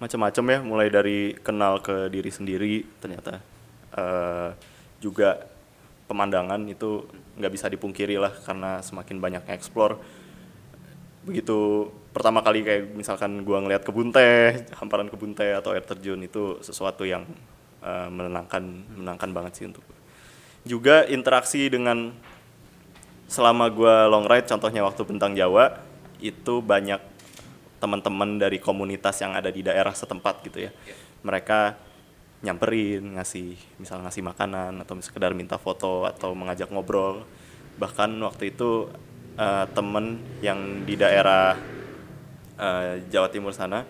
macam-macam 0.00 0.44
ya 0.48 0.58
mulai 0.64 0.88
dari 0.88 1.36
kenal 1.44 1.84
ke 1.84 2.08
diri 2.08 2.32
sendiri 2.32 2.88
ternyata 3.04 3.44
Eh, 3.90 4.50
juga 5.02 5.50
pemandangan 6.06 6.62
itu 6.70 7.10
nggak 7.40 7.52
bisa 7.54 7.66
dipungkiri 7.66 8.20
lah 8.20 8.30
karena 8.30 8.78
semakin 8.84 9.16
banyak 9.18 9.42
explore 9.50 9.98
begitu 11.26 11.90
pertama 12.14 12.38
kali 12.44 12.62
kayak 12.62 12.94
misalkan 12.94 13.42
gua 13.42 13.58
ngelihat 13.64 13.82
kebun 13.82 14.14
teh 14.14 14.62
hamparan 14.78 15.10
kebun 15.10 15.34
teh 15.34 15.58
atau 15.58 15.74
air 15.74 15.82
terjun 15.82 16.22
itu 16.22 16.62
sesuatu 16.62 17.02
yang 17.02 17.26
eh, 17.82 18.08
menenangkan 18.12 18.62
menenangkan 18.94 19.30
banget 19.34 19.52
sih 19.58 19.66
untuk 19.66 19.82
juga 20.62 21.02
interaksi 21.10 21.66
dengan 21.66 22.14
selama 23.30 23.70
gua 23.70 24.10
long 24.10 24.26
ride 24.26 24.50
contohnya 24.50 24.82
waktu 24.82 25.06
bentang 25.06 25.38
Jawa 25.38 25.78
itu 26.18 26.58
banyak 26.58 26.98
teman-teman 27.78 28.36
dari 28.42 28.58
komunitas 28.58 29.22
yang 29.22 29.38
ada 29.38 29.48
di 29.48 29.62
daerah 29.62 29.94
setempat 29.94 30.42
gitu 30.44 30.66
ya. 30.66 30.74
Iya. 30.74 30.94
mereka 31.20 31.76
nyamperin 32.40 33.20
ngasih 33.20 33.52
misal 33.76 34.00
ngasih 34.00 34.24
makanan 34.24 34.80
atau 34.80 34.96
sekedar 35.04 35.36
minta 35.36 35.60
foto 35.60 36.08
atau 36.08 36.32
mengajak 36.34 36.72
ngobrol. 36.72 37.24
Bahkan 37.76 38.16
waktu 38.24 38.52
itu 38.56 38.88
eh, 39.38 39.66
temen 39.72 40.20
yang 40.40 40.84
di 40.88 40.96
daerah 40.96 41.56
eh, 42.58 43.04
Jawa 43.12 43.28
Timur 43.28 43.52
sana 43.52 43.84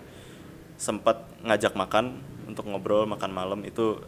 sempat 0.75 1.23
ngajak 1.47 1.79
makan 1.79 2.19
untuk 2.51 2.67
ngobrol 2.67 3.07
makan 3.07 3.31
malam 3.31 3.61
itu 3.63 4.03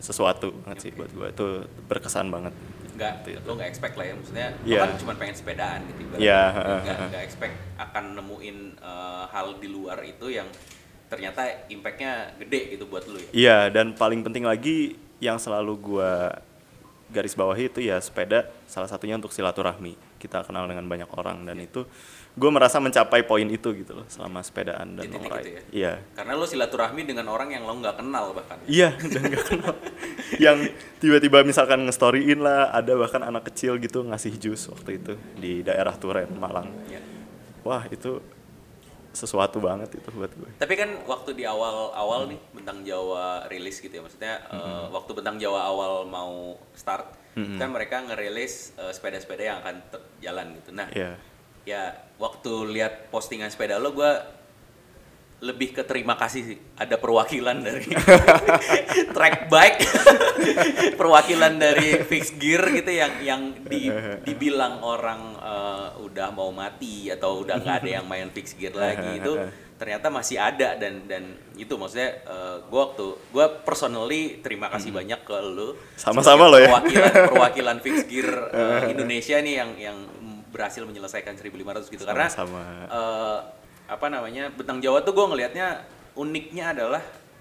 sesuatu 0.00 0.54
banget 0.64 0.78
sih 0.88 0.92
buat 0.96 1.12
gue 1.12 1.28
itu 1.28 1.46
berkesan 1.88 2.32
banget 2.32 2.54
Nggak, 3.00 3.14
lo 3.48 3.56
nggak 3.56 3.68
expect 3.68 3.94
lah 3.96 4.04
ya, 4.04 4.12
maksudnya 4.12 4.48
lo 4.52 4.68
Iya. 4.68 4.80
kan 4.84 4.90
cuma 5.00 5.12
pengen 5.16 5.32
sepedaan 5.34 5.80
gitu. 5.88 6.00
Iya, 6.20 6.42
Nggak- 6.52 6.84
heeh. 6.84 7.08
nggak 7.08 7.24
expect 7.24 7.54
akan 7.74 8.04
nemuin 8.14 8.56
eh, 8.76 9.24
hal 9.26 9.46
di 9.56 9.68
luar 9.68 9.98
itu 10.04 10.26
yang 10.28 10.44
ternyata 11.08 11.42
impactnya 11.66 12.36
gede 12.36 12.76
gitu 12.76 12.84
buat 12.84 13.08
lo 13.08 13.16
ya. 13.16 13.30
Iya, 13.32 13.58
dan 13.72 13.96
paling 13.96 14.20
penting 14.20 14.44
lagi 14.44 14.94
yang 15.16 15.40
selalu 15.40 15.72
gua 15.80 16.44
garis 17.08 17.32
bawahi 17.32 17.66
itu 17.66 17.80
ya 17.80 17.96
sepeda 17.98 18.46
salah 18.64 18.86
satunya 18.86 19.16
untuk 19.16 19.32
silaturahmi. 19.32 19.96
Kita 20.20 20.44
kenal 20.44 20.68
dengan 20.68 20.84
banyak 20.84 21.08
orang 21.16 21.48
dan 21.48 21.56
itu 21.56 21.88
gue 22.30 22.50
merasa 22.52 22.76
mencapai 22.78 23.24
poin 23.24 23.48
itu 23.48 23.72
gitu 23.72 23.96
loh 23.96 24.06
selama 24.06 24.44
sepedaan 24.44 25.00
dan 25.00 25.02
Di 25.02 25.10
titik 25.10 25.26
long 25.26 25.34
ride. 25.34 25.42
itu 25.42 25.50
ya? 25.50 25.62
Iya. 25.72 25.92
Karena 26.14 26.32
lo 26.36 26.44
silaturahmi 26.44 27.02
dengan 27.08 27.26
orang 27.32 27.48
yang 27.56 27.64
lo 27.64 27.72
nggak 27.80 27.96
kenal 27.98 28.36
bahkan. 28.36 28.60
Iya, 28.68 28.94
dan 29.00 29.22
gak 29.32 29.44
kenal. 29.48 29.74
yang 30.44 30.58
tiba-tiba 31.02 31.42
misalkan 31.42 31.82
nge-storyin 31.88 32.38
lah, 32.38 32.70
ada 32.70 32.92
bahkan 32.94 33.24
anak 33.24 33.50
kecil 33.50 33.80
gitu 33.80 34.04
ngasih 34.06 34.36
jus 34.38 34.68
waktu 34.68 35.00
itu 35.00 35.16
di 35.40 35.64
daerah 35.64 35.96
Turen, 35.96 36.30
Malang. 36.36 36.70
Ya. 36.86 37.00
Wah, 37.66 37.88
itu 37.90 38.22
sesuatu 39.10 39.58
banget 39.58 39.90
itu 39.98 40.08
buat 40.14 40.30
gue. 40.30 40.50
Tapi 40.62 40.74
kan 40.78 40.90
waktu 41.10 41.34
di 41.34 41.42
awal-awal 41.42 42.30
nih 42.30 42.38
Bentang 42.54 42.86
Jawa 42.86 43.42
rilis 43.50 43.82
gitu 43.82 43.90
ya, 43.90 44.02
maksudnya 44.06 44.38
eh, 44.54 44.86
waktu 44.86 45.10
Bentang 45.18 45.36
Jawa 45.42 45.66
awal 45.66 46.06
mau 46.06 46.54
start, 46.78 47.18
kan 47.32 47.68
mereka 47.68 48.02
ngerilis 48.02 48.74
eh, 48.74 48.90
sepeda-sepeda 48.90 49.42
yang 49.44 49.58
akan 49.60 49.76
jalan 50.18 50.46
gitu. 50.54 50.70
Nah, 50.70 50.88
Iya. 50.90 51.12
ya 51.62 51.82
waktu 52.16 52.50
lihat 52.68 53.08
postingan 53.08 53.48
sepeda 53.48 53.76
lo, 53.76 53.90
gue 53.90 54.12
lebih 55.40 55.72
ke 55.72 55.82
terima 55.82 56.14
kasih 56.14 56.42
sih. 56.44 56.58
Ada 56.74 56.96
perwakilan 56.96 57.56
dari 57.58 57.88
track 59.16 59.48
bike, 59.48 59.80
perwakilan 60.94 61.56
dari 61.56 61.96
fixed 62.02 62.36
gear 62.36 62.60
gitu 62.70 62.90
yang 62.90 63.12
yang 63.20 63.42
di- 63.62 63.88
dibilang 64.22 64.80
orang 64.80 65.20
eh, 65.36 65.88
udah 65.98 66.28
mau 66.30 66.50
mati 66.50 67.08
atau 67.08 67.40
udah 67.40 67.56
nggak 67.56 67.76
ada 67.78 67.90
yang 67.96 68.06
main 68.06 68.28
fixed 68.28 68.56
gear 68.56 68.74
lagi 68.74 69.16
itu 69.16 69.32
ternyata 69.80 70.12
masih 70.12 70.36
ada 70.36 70.76
dan 70.76 71.08
dan 71.08 71.24
itu 71.56 71.72
maksudnya 71.72 72.20
gue 72.62 72.76
waktu 72.78 73.06
gue 73.26 73.46
personally 73.64 74.22
terima 74.38 74.68
kasih 74.68 74.92
banyak 74.92 75.16
ke 75.18 75.32
lo 75.40 75.72
Sama-sama 75.96 76.46
lo 76.46 76.60
ya. 76.60 76.68
perwakilan 76.68 77.12
perwakilan 77.32 77.76
fixed 77.80 78.04
gear 78.06 78.28
eh, 78.50 78.92
Indonesia 78.92 79.40
nih 79.40 79.54
yang 79.56 79.70
yang 79.74 79.98
berhasil 80.52 80.84
menyelesaikan 80.84 81.32
1500 81.32 81.88
gitu 81.88 82.04
karena 82.04 82.28
Sama-sama. 82.28 82.60
eh, 82.86 83.38
apa 83.88 84.06
namanya 84.06 84.52
Bentang 84.52 84.78
Jawa 84.78 85.00
tuh 85.00 85.10
gue 85.10 85.26
ngelihatnya 85.26 85.80
uniknya 86.12 86.76
adalah 86.76 87.00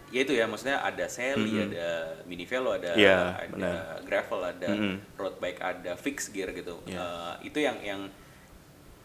yaitu 0.10 0.34
ya 0.34 0.48
maksudnya 0.48 0.82
ada 0.82 1.06
Sally, 1.06 1.54
ada 1.62 2.18
mini 2.26 2.42
velo, 2.42 2.74
ada 2.74 2.98
Iya, 2.98 3.30
ada 3.36 3.46
benar. 3.54 3.74
gravel, 4.02 4.42
ada 4.42 4.70
Mm-mm. 4.72 4.96
road 5.14 5.38
bike, 5.38 5.62
ada 5.62 5.94
fixed 5.94 6.34
gear 6.34 6.50
gitu. 6.50 6.82
Iya. 6.84 6.98
Eh, 6.98 7.34
itu 7.46 7.60
yang 7.60 7.78
yang 7.80 8.02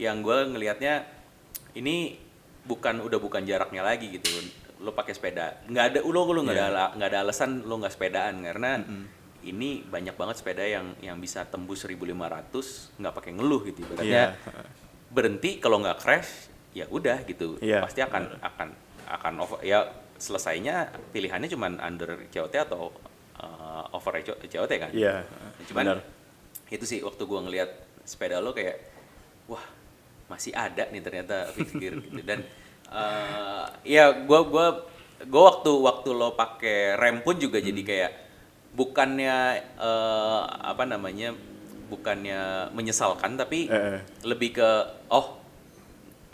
yang 0.00 0.17
gue 0.21 0.38
ngelihatnya 0.49 1.05
ini 1.75 2.17
bukan 2.64 3.00
udah 3.00 3.18
bukan 3.18 3.42
jaraknya 3.42 3.80
lagi 3.80 4.09
gitu. 4.11 4.28
Lo 4.80 4.90
pakai 4.90 5.12
sepeda, 5.12 5.64
nggak 5.64 5.85
ada 5.87 5.99
lo 6.02 6.23
lo 6.26 6.40
nggak 6.42 6.52
Iya. 6.52 6.66
ada 6.68 6.85
nggak 6.92 7.09
ada 7.09 7.18
alasan 7.23 7.62
lo 7.62 7.78
nggak 7.78 7.92
sepedaan 7.92 8.35
karena 8.42 8.71
ini 9.42 9.80
banyak 9.80 10.12
banget 10.12 10.37
sepeda 10.40 10.64
yang 10.64 10.97
yang 10.99 11.16
bisa 11.16 11.44
tembus 11.44 11.85
1500 11.85 12.97
nggak 12.97 13.14
pakai 13.14 13.33
ngeluh 13.33 13.61
gitu 13.62 13.80
ibaratnya 13.83 14.33
Iya. 14.33 14.64
berhenti 15.09 15.56
kalau 15.59 15.78
nggak 15.78 16.00
crash 16.00 16.49
ya 16.73 16.88
udah 16.88 17.23
gitu 17.23 17.61
Iya, 17.61 17.80
pasti 17.80 18.00
akan 18.00 18.40
akan 18.40 18.68
akan 19.06 19.33
over 19.38 19.61
ya 19.61 19.85
selesainya 20.16 20.88
pilihannya 21.12 21.47
cuman 21.47 21.76
under 21.78 22.25
COT 22.28 22.54
atau 22.56 22.90
uh, 23.37 23.85
over 23.92 24.16
COT 24.25 24.73
kan 24.75 24.90
Iya, 24.90 25.23
cuman 25.66 25.85
benar. 25.87 25.99
itu 26.66 26.85
sih 26.85 26.99
waktu 27.00 27.23
gua 27.25 27.44
ngelihat 27.44 27.68
sepeda 28.02 28.40
lo 28.40 28.50
kayak 28.50 28.80
wah 29.47 29.62
masih 30.26 30.52
ada 30.57 30.88
nih 30.88 31.02
ternyata 31.04 31.52
gear 31.76 32.00
gitu 32.04 32.21
dan 32.25 32.40
uh, 32.88 33.69
ya 33.85 34.11
gua 34.25 34.40
gua 34.49 34.66
gua 35.28 35.43
waktu 35.52 35.73
waktu 35.73 36.09
lo 36.12 36.33
pakai 36.33 36.97
rem 36.97 37.21
pun 37.21 37.37
juga 37.37 37.61
jadi 37.61 37.81
Hmm. 37.81 37.88
kayak 37.88 38.12
bukannya 38.75 39.37
uh, 39.78 40.43
apa 40.66 40.83
namanya 40.83 41.31
bukannya 41.87 42.73
menyesalkan 42.75 43.38
tapi 43.38 43.71
Eh, 43.71 43.99
eh. 43.99 44.00
lebih 44.26 44.57
ke 44.57 44.71
oh 45.12 45.38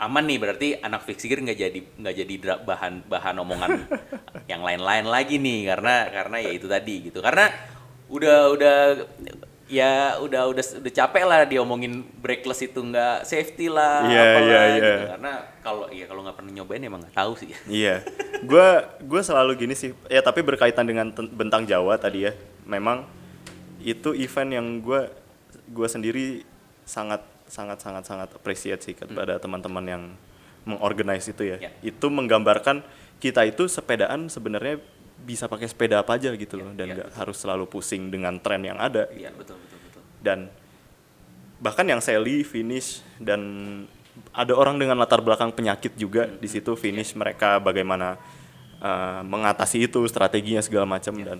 aman 0.01 0.25
nih 0.25 0.39
berarti 0.41 0.67
anak 0.81 1.05
gear 1.05 1.45
nggak 1.45 1.59
jadi 1.61 1.79
nggak 2.01 2.15
jadi 2.25 2.33
bahan 2.65 3.05
bahan 3.05 3.35
omongan 3.37 3.85
yang 4.51 4.65
lain-lain 4.65 5.05
lagi 5.05 5.37
nih 5.37 5.69
karena 5.69 6.09
karena 6.09 6.37
ya 6.41 6.51
itu 6.57 6.65
tadi 6.65 6.95
gitu 7.11 7.21
karena 7.21 7.53
udah 8.09 8.49
udah 8.57 8.77
ya 9.71 10.19
udah 10.19 10.51
udah 10.51 10.63
udah 10.83 10.91
capek 10.91 11.23
lah 11.23 11.47
diomongin 11.47 12.03
brakeless 12.19 12.67
itu 12.67 12.83
nggak 12.83 13.23
safety 13.23 13.71
lah 13.71 14.03
Iya, 14.03 14.19
apalah 14.19 14.43
iya, 14.43 14.59
iya. 14.59 14.75
gitu 14.75 14.91
karena 15.15 15.31
kalau 15.63 15.85
ya 15.87 16.05
kalau 16.11 16.21
nggak 16.27 16.35
pernah 16.35 16.51
nyobain 16.51 16.83
emang 16.83 16.99
nggak 17.07 17.15
tahu 17.15 17.31
sih 17.39 17.55
Iya, 17.81 18.03
gue 18.43 18.67
gue 18.99 19.21
selalu 19.23 19.55
gini 19.55 19.73
sih. 19.73 19.95
Ya 20.11 20.19
tapi 20.19 20.43
berkaitan 20.43 20.83
dengan 20.83 21.15
bentang 21.15 21.63
Jawa 21.63 21.95
tadi 21.95 22.27
ya. 22.27 22.35
Memang 22.67 23.07
itu 23.79 24.11
event 24.11 24.51
yang 24.51 24.67
gue 24.83 25.07
gue 25.71 25.87
sendiri 25.87 26.43
sangat 26.83 27.23
sangat 27.47 27.79
sangat 27.79 28.03
sangat 28.03 28.29
appreciate 28.35 28.83
sih 28.83 28.91
kepada 28.91 29.39
teman-teman 29.39 29.85
yang 29.87 30.03
mengorganize 30.67 31.31
itu 31.31 31.47
ya. 31.47 31.57
Ya. 31.63 31.71
Itu 31.79 32.11
menggambarkan 32.11 32.83
kita 33.23 33.47
itu 33.47 33.71
sepedaan 33.71 34.27
sebenarnya 34.27 34.83
bisa 35.21 35.45
pakai 35.45 35.65
sepeda 35.65 36.01
apa 36.01 36.17
aja 36.17 36.33
gitu 36.33 36.55
Ya, 36.55 36.61
loh 36.61 36.71
dan 36.73 36.85
ya, 36.87 36.93
nggak 36.97 37.09
harus 37.13 37.37
selalu 37.37 37.65
pusing 37.65 38.09
dengan 38.09 38.37
tren 38.37 38.61
yang 38.61 38.77
ada. 38.77 39.05
Iya 39.09 39.29
betul 39.31 39.55
betul 39.57 39.77
betul. 39.79 40.01
dan 40.19 40.49
bahkan 41.57 41.85
yang 41.85 42.01
Sally 42.01 42.41
finish 42.41 43.05
dan 43.17 43.41
ada 44.33 44.53
orang 44.53 44.75
dengan 44.75 44.97
latar 44.97 45.21
belakang 45.21 45.53
penyakit 45.53 45.93
juga 45.93 46.25
di 46.27 46.49
situ 46.49 46.73
finish 46.73 47.13
mereka 47.13 47.61
bagaimana 47.61 48.17
uh, 48.77 49.21
mengatasi 49.21 49.85
itu 49.85 50.01
strateginya 50.09 50.59
segala 50.59 50.83
macam 50.83 51.13
dan 51.15 51.37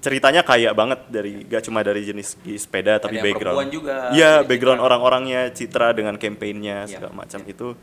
ceritanya 0.00 0.40
kaya 0.40 0.72
banget 0.72 1.04
dari 1.12 1.44
gak 1.44 1.68
cuma 1.68 1.84
dari 1.84 2.00
jenis 2.00 2.32
sepeda 2.56 2.96
tapi 2.96 3.20
yang 3.20 3.24
background. 3.28 3.68
juga, 3.68 4.08
iya 4.10 4.40
ada 4.40 4.48
background 4.48 4.80
orang-orangnya 4.80 5.52
citra 5.52 5.92
dengan 5.92 6.16
campaignnya 6.16 6.88
Iya, 6.88 6.96
segala 6.96 7.12
macam. 7.12 7.40
itu 7.44 7.76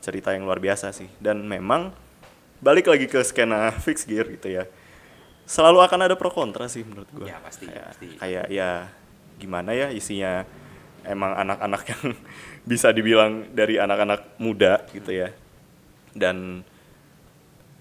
cerita 0.00 0.32
yang 0.32 0.48
luar 0.48 0.56
biasa 0.56 0.94
sih. 0.94 1.10
Dan 1.18 1.44
memang 1.44 1.92
balik 2.58 2.86
lagi 2.86 3.06
ke 3.06 3.20
skena 3.22 3.70
fix 3.84 4.02
gear 4.04 4.26
gitu 4.28 4.48
ya. 4.50 4.64
Selalu 5.48 5.80
akan 5.80 6.00
ada 6.04 6.14
pro 6.14 6.28
kontra 6.28 6.68
sih 6.68 6.84
menurut 6.84 7.08
gua. 7.10 7.24
Ya, 7.24 7.40
pasti, 7.40 7.64
kayak, 7.64 7.86
pasti. 7.88 8.06
kayak 8.20 8.46
ya 8.52 8.70
gimana 9.40 9.72
ya 9.72 9.88
isinya 9.88 10.44
emang 11.06 11.32
anak-anak 11.32 11.82
yang 11.88 12.02
bisa 12.70 12.92
dibilang 12.92 13.48
dari 13.54 13.80
anak-anak 13.80 14.36
muda 14.36 14.84
gitu 14.92 15.08
ya. 15.08 15.32
Dan 16.12 16.66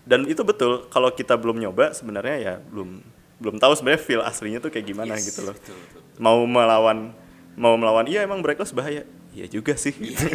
dan 0.08 0.24
itu 0.24 0.40
betul 0.42 0.88
kalau 0.88 1.12
kita 1.12 1.36
belum 1.36 1.60
nyoba 1.60 1.92
sebenarnya 1.92 2.36
ya 2.40 2.54
belum 2.72 3.04
belum 3.44 3.56
tahu 3.60 3.76
sebenarnya 3.76 4.02
feel 4.02 4.24
aslinya 4.24 4.64
tuh 4.64 4.72
kayak 4.72 4.88
gimana 4.88 5.20
Yes, 5.20 5.28
gitu 5.30 5.52
loh. 5.52 5.56
betul, 5.60 5.76
betul. 5.76 6.02
mau 6.18 6.40
melawan 6.48 7.12
mau 7.60 7.76
melawan 7.76 8.08
iya 8.08 8.24
emang 8.24 8.40
breakless 8.40 8.72
bahaya 8.72 9.04
iya 9.38 9.46
juga 9.46 9.78
sih 9.78 9.94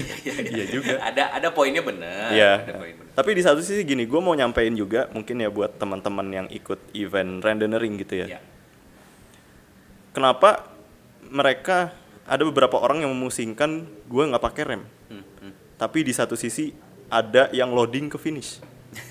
iya 0.55 0.65
juga 0.71 1.03
Ada 1.03 1.35
ada 1.43 1.49
poinnya 1.51 1.83
benar. 1.83 2.31
Iya. 2.31 2.53
Poin. 2.79 2.95
Tapi 3.13 3.31
di 3.35 3.43
satu 3.43 3.59
sisi 3.59 3.83
gini, 3.83 4.07
gue 4.07 4.21
mau 4.23 4.33
nyampein 4.33 4.73
juga 4.73 5.11
mungkin 5.11 5.43
ya 5.43 5.51
buat 5.51 5.75
teman-teman 5.77 6.27
yang 6.31 6.47
ikut 6.49 6.79
event 6.95 7.43
rendering 7.43 7.99
gitu 7.99 8.23
ya. 8.23 8.27
Iya. 8.37 8.41
Kenapa 10.15 10.71
mereka 11.27 11.91
ada 12.23 12.43
beberapa 12.47 12.79
orang 12.79 13.03
yang 13.03 13.11
memusingkan 13.11 13.85
gue 14.07 14.23
nggak 14.31 14.45
pakai 14.45 14.63
rem, 14.65 14.83
Hmm, 15.11 15.25
hmm. 15.43 15.53
tapi 15.77 16.07
di 16.07 16.15
satu 16.15 16.39
sisi 16.39 16.71
ada 17.11 17.51
yang 17.51 17.75
loading 17.75 18.07
ke 18.07 18.17
finish. 18.17 18.63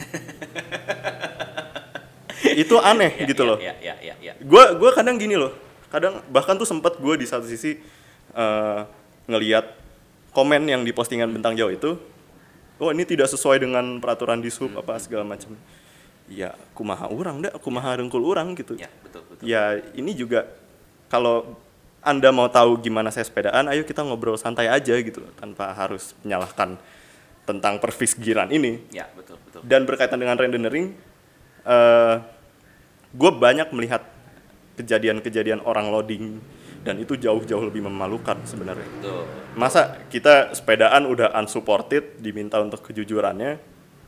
Itu 2.63 2.81
aneh 2.81 3.21
Iya, 3.21 3.27
gitu 3.29 3.43
iya, 3.43 3.49
loh. 3.49 3.57
Iya 3.59 3.73
iya 3.81 3.95
iya 4.01 4.15
iya. 4.21 4.33
Gue 4.41 4.63
gua 4.77 4.91
kadang 4.93 5.15
gini 5.17 5.37
loh, 5.37 5.53
kadang 5.93 6.21
bahkan 6.33 6.57
tuh 6.57 6.65
sempet 6.65 6.97
gue 6.97 7.15
di 7.17 7.25
satu 7.29 7.45
sisi 7.45 7.77
eh, 8.33 8.79
ngeliat 9.29 9.65
komen 10.31 10.63
yang 10.67 10.81
di 10.87 10.91
postingan 10.95 11.31
bentang 11.31 11.55
jauh 11.59 11.71
itu, 11.71 11.99
oh 12.79 12.89
ini 12.91 13.03
tidak 13.03 13.27
sesuai 13.31 13.61
dengan 13.61 13.99
peraturan 13.99 14.39
di 14.39 14.49
sub 14.51 14.71
apa 14.79 14.97
segala 14.99 15.27
macam. 15.27 15.55
Ya, 16.31 16.55
kumaha 16.71 17.11
orang 17.11 17.43
dah, 17.43 17.53
kumaha 17.59 17.99
rengkul 17.99 18.23
orang 18.23 18.55
gitu. 18.55 18.79
Iya 18.79 18.87
betul 19.03 19.21
betul. 19.27 19.43
Ya 19.43 19.83
ini 19.93 20.15
juga 20.15 20.47
kalau 21.11 21.59
anda 22.01 22.31
mau 22.31 22.47
tahu 22.47 22.79
gimana 22.81 23.11
saya 23.11 23.27
sepedaan, 23.27 23.67
ayo 23.69 23.83
kita 23.83 24.01
ngobrol 24.01 24.39
santai 24.39 24.71
aja 24.71 24.95
gitu 24.97 25.21
loh, 25.21 25.31
tanpa 25.37 25.75
harus 25.75 26.15
menyalahkan 26.23 26.79
tentang 27.45 27.81
perfisgiran 27.81 28.47
ini 28.53 28.79
Ya 28.93 29.09
betul 29.17 29.35
betul. 29.43 29.61
dan 29.65 29.83
berkaitan 29.83 30.21
dengan 30.21 30.37
rendering 30.37 30.93
eh 31.67 32.15
gue 33.11 33.31
banyak 33.33 33.69
melihat 33.75 34.07
kejadian-kejadian 34.79 35.61
orang 35.67 35.91
loading 35.91 36.39
dan 36.81 36.97
itu 36.97 37.13
jauh-jauh 37.13 37.61
lebih 37.63 37.81
memalukan 37.81 38.37
sebenarnya 38.43 38.87
masa 39.53 40.01
kita 40.07 40.51
sepedaan 40.51 41.05
udah 41.05 41.29
unsupported 41.35 42.17
diminta 42.17 42.57
untuk 42.57 42.81
kejujurannya 42.81 43.59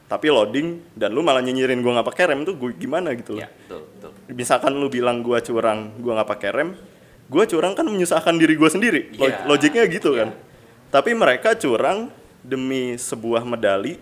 tapi 0.04 0.30
loading 0.30 0.82
dan 0.94 1.10
lu 1.10 1.22
malah 1.22 1.40
nyinyirin 1.40 1.80
gue 1.80 1.90
nggak 1.90 2.06
pakai 2.06 2.24
rem 2.30 2.42
tuh 2.44 2.54
gue 2.54 2.70
gimana 2.74 3.14
gitu 3.14 3.34
loh 3.34 3.42
Ya 3.42 3.50
betul 3.50 3.82
betul. 3.92 4.12
misalkan 4.30 4.74
lu 4.74 4.88
bilang 4.88 5.22
gue 5.22 5.38
curang 5.40 5.94
gue 5.96 6.12
nggak 6.12 6.30
pakai 6.30 6.50
rem 6.52 6.70
gue 7.24 7.44
curang 7.46 7.74
kan 7.74 7.84
menyusahkan 7.84 8.36
diri 8.36 8.54
gue 8.54 8.70
sendiri 8.70 9.02
Lo- 9.16 9.26
Iya. 9.26 9.38
logiknya 9.46 9.84
gitu 9.88 10.14
Iya. 10.14 10.20
kan 10.20 10.30
tapi 10.90 11.12
mereka 11.14 11.54
curang 11.54 12.10
demi 12.42 12.94
sebuah 12.94 13.42
medali 13.42 13.98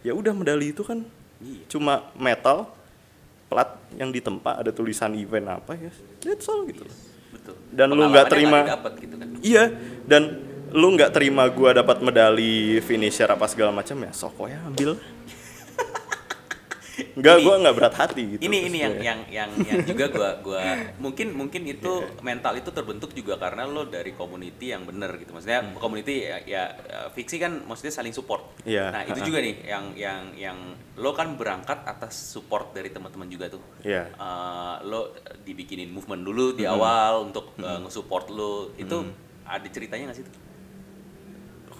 ya 0.00 0.12
udah 0.12 0.32
medali 0.32 0.70
itu 0.70 0.82
kan 0.82 1.00
Iya. 1.38 1.64
cuma 1.66 2.08
metal 2.14 2.68
plat 3.46 3.68
yang 3.92 4.08
ditempa 4.08 4.56
ada 4.56 4.70
tulisan 4.70 5.12
event 5.12 5.48
apa 5.50 5.76
ya 5.76 5.92
that's 6.20 6.46
all 6.46 6.64
gitu 6.64 6.82
loh. 6.82 6.96
Betul. 7.32 7.54
Dan 7.72 7.86
lu 7.96 8.02
nggak 8.08 8.26
terima- 8.28 8.66
dapet 8.68 8.92
gitu 9.00 9.14
kan. 9.16 9.28
iya 9.40 9.64
dan 10.04 10.22
lu 10.72 10.88
nggak 10.96 11.10
terima 11.12 11.44
gua 11.52 11.76
dapat 11.76 12.00
medali 12.00 12.80
finisher 12.80 13.28
apa 13.28 13.44
segala 13.48 13.72
macam 13.72 13.96
ya 14.00 14.12
sok 14.12 14.48
ya 14.48 14.60
ambil 14.64 14.96
Enggak, 17.18 17.36
gua 17.42 17.54
nggak 17.62 17.74
berat 17.76 17.94
hati 17.94 18.22
gitu. 18.36 18.40
ini 18.46 18.58
ini 18.70 18.78
yang 18.80 18.94
yang 18.98 19.20
yang 19.28 19.50
yang 19.66 19.80
juga 19.86 20.06
gua 20.12 20.30
gua 20.46 20.62
mungkin 21.02 21.34
mungkin 21.34 21.62
itu 21.66 21.92
mental 22.22 22.54
itu 22.58 22.70
terbentuk 22.70 23.10
juga 23.12 23.36
karena 23.36 23.66
lo 23.66 23.88
dari 23.88 24.14
community 24.14 24.70
yang 24.70 24.86
bener 24.86 25.10
gitu. 25.18 25.34
Maksudnya 25.34 25.74
community 25.76 26.28
ya, 26.28 26.36
ya 26.46 26.62
fiksi 27.12 27.36
kan 27.42 27.62
maksudnya 27.66 27.92
saling 27.92 28.14
support. 28.14 28.54
Iya, 28.62 28.90
nah 28.90 29.02
itu 29.06 29.20
juga 29.26 29.38
nih 29.42 29.54
yang 29.66 29.84
yang 29.98 30.22
yang 30.38 30.58
lo 31.00 31.10
kan 31.16 31.34
berangkat 31.34 31.82
atas 31.88 32.14
support 32.14 32.76
dari 32.76 32.92
teman-teman 32.92 33.26
juga 33.26 33.50
tuh. 33.52 33.62
Iya. 33.82 34.12
Eh, 34.12 34.76
lo 34.86 35.12
dibikinin 35.42 35.90
movement 35.90 36.22
dulu 36.22 36.54
di 36.54 36.64
awal 36.64 37.28
untuk 37.28 37.56
eh, 37.58 37.78
nge-support 37.82 38.30
lo. 38.30 38.70
Itu 38.78 39.04
ada 39.42 39.66
ceritanya 39.68 40.12
nggak 40.12 40.18
sih 40.18 40.26
tuh? 40.26 40.52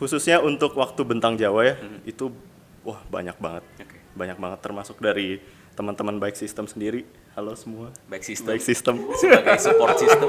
khususnya 0.02 0.42
untuk 0.42 0.74
waktu 0.74 0.98
bentang 1.06 1.38
Jawa 1.38 1.62
ya 1.62 1.74
itu 2.02 2.34
wah 2.82 2.98
banyak 3.06 3.38
banget. 3.38 3.62
Oke. 3.78 3.91
Banyak 4.12 4.36
banget 4.36 4.60
termasuk 4.60 5.00
dari 5.00 5.40
teman-teman 5.72 6.20
baik 6.20 6.36
sistem 6.36 6.68
sendiri. 6.68 7.08
Halo 7.32 7.56
semua. 7.56 7.96
Baik 8.12 8.28
sistem 8.28 8.52
baik 8.52 8.62
sistem 8.64 8.94
sebagai 9.16 9.56
support 9.56 9.96
system. 9.96 10.28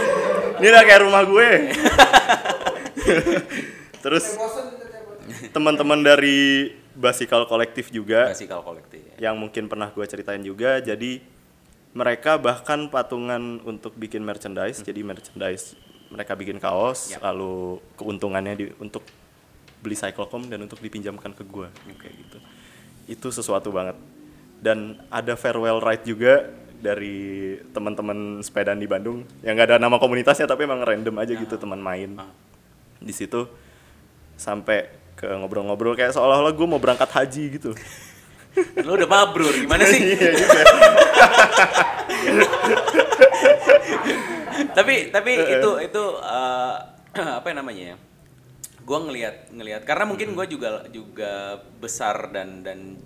Ini 0.58 0.66
udah 0.72 0.84
kayak 0.88 1.00
rumah 1.04 1.22
gue. 1.28 1.48
Terus 4.04 4.24
teman-teman 5.52 6.00
dari 6.00 6.72
basikal 6.96 7.46
kolektif 7.46 7.92
juga 7.94 8.32
basikal 8.32 8.64
kolektif 8.64 9.04
yang 9.22 9.38
mungkin 9.38 9.68
pernah 9.68 9.92
gue 9.92 10.04
ceritain 10.08 10.40
juga. 10.40 10.80
Jadi 10.80 11.20
mereka 11.92 12.40
bahkan 12.40 12.88
patungan 12.88 13.60
untuk 13.68 13.92
bikin 13.92 14.24
merchandise. 14.24 14.80
Jadi 14.80 15.04
merchandise 15.04 15.76
mereka 16.08 16.32
bikin 16.32 16.56
kaos 16.56 17.12
Yap. 17.12 17.20
lalu 17.28 17.84
keuntungannya 18.00 18.54
di, 18.56 18.72
untuk 18.80 19.04
beli 19.84 19.92
cyclecom 19.92 20.48
dan 20.48 20.64
untuk 20.64 20.80
dipinjamkan 20.80 21.36
ke 21.36 21.44
gue. 21.44 21.68
Kayak 22.00 22.16
gitu 22.24 22.40
itu 23.08 23.32
sesuatu 23.32 23.72
banget. 23.72 23.96
Dan 24.60 25.00
ada 25.08 25.34
farewell 25.34 25.80
ride 25.80 26.04
juga 26.04 26.46
dari 26.78 27.56
teman-teman 27.74 28.44
sepedaan 28.44 28.78
di 28.78 28.86
Bandung. 28.86 29.26
Yang 29.42 29.54
nggak 29.58 29.68
ada 29.74 29.78
nama 29.80 29.96
komunitasnya 29.98 30.46
tapi 30.46 30.68
emang 30.68 30.84
random 30.84 31.16
aja 31.18 31.32
gitu 31.34 31.56
teman 31.58 31.80
main. 31.80 32.14
Ah. 32.20 32.30
di 32.98 33.14
situ 33.14 33.46
sampai 34.34 34.90
ke 35.14 35.22
ngobrol-ngobrol 35.26 35.94
kayak 35.94 36.10
seolah-olah 36.10 36.50
gue 36.50 36.66
mau 36.66 36.82
berangkat 36.82 37.06
haji 37.10 37.44
gitu. 37.58 37.70
Lo 38.86 38.98
udah 38.98 39.06
mabrur 39.06 39.54
gimana 39.54 39.86
sih? 39.86 40.02
Iya 40.18 40.30
juga. 40.34 40.62
Tapi 44.78 45.10
tapi 45.10 45.32
itu 45.34 45.70
itu 45.90 46.02
eh, 46.22 46.76
apa 47.38 47.46
namanya 47.54 47.94
ya 47.94 47.96
gue 48.88 48.98
ngelihat 48.98 49.36
ngelihat. 49.52 49.82
Karena 49.84 50.04
mungkin 50.04 50.32
gue 50.32 50.46
juga 50.48 50.88
juga 50.88 51.32
besar 51.76 52.32
dan 52.32 52.64
dan 52.64 52.96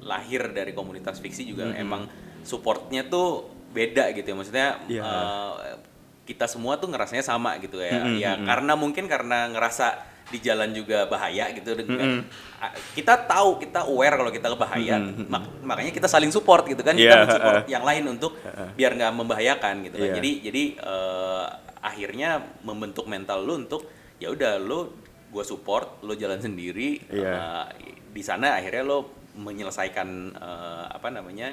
lahir 0.00 0.48
dari 0.50 0.72
komunitas 0.72 1.20
fiksi 1.20 1.44
juga 1.44 1.68
emang 1.76 2.08
supportnya 2.40 3.04
tuh 3.04 3.44
beda 3.70 4.08
gitu 4.10 4.24
ya. 4.24 4.34
Maksudnya 4.34 4.68
Iya. 4.88 5.02
eh, 5.04 5.76
kita 6.24 6.48
semua 6.48 6.74
tuh 6.74 6.88
ngerasanya 6.88 7.20
sama 7.20 7.54
gitu 7.58 7.76
ya. 7.78 8.02
Ya 8.08 8.32
karena 8.40 8.72
mungkin 8.74 9.04
karena 9.06 9.46
ngerasa 9.48 9.86
di 10.26 10.42
jalan 10.42 10.74
juga 10.74 11.06
bahaya 11.06 11.54
gitu 11.54 11.78
dengan 11.78 12.26
a- 12.58 12.74
kita 12.98 13.14
tahu 13.26 13.62
kita 13.62 13.86
aware 13.86 14.10
kalau 14.12 14.32
kita 14.34 14.50
bahaya 14.58 14.98
mak- 15.30 15.62
makanya 15.62 15.94
kita 15.94 16.08
saling 16.08 16.30
support 16.30 16.66
gitu 16.66 16.82
kan. 16.82 16.98
Kita 16.98 17.14
Iya, 17.14 17.22
mensupport 17.22 17.56
uh-uh. 17.62 17.70
yang 17.78 17.84
lain 17.84 18.04
untuk 18.08 18.34
biar 18.74 18.90
nggak 18.92 19.12
membahayakan 19.14 19.74
gitu 19.86 19.96
kan. 19.96 20.08
Iya. 20.10 20.16
Jadi 20.18 20.30
jadi 20.42 20.62
eh, 20.80 21.44
akhirnya 21.78 22.30
membentuk 22.62 23.06
mental 23.06 23.46
lu 23.46 23.54
untuk 23.60 23.86
ya 24.18 24.26
udah 24.28 24.58
lu 24.58 24.90
gue 25.26 25.44
support, 25.44 26.00
lu 26.02 26.14
jalan 26.14 26.38
sendiri. 26.38 27.02
Iya. 27.08 27.32
eh, 27.32 27.66
di 28.12 28.22
sana 28.24 28.56
akhirnya 28.56 28.82
lu 28.82 28.98
menyelesaikan 29.36 30.08
eh, 30.32 30.84
apa 30.88 31.08
namanya 31.12 31.52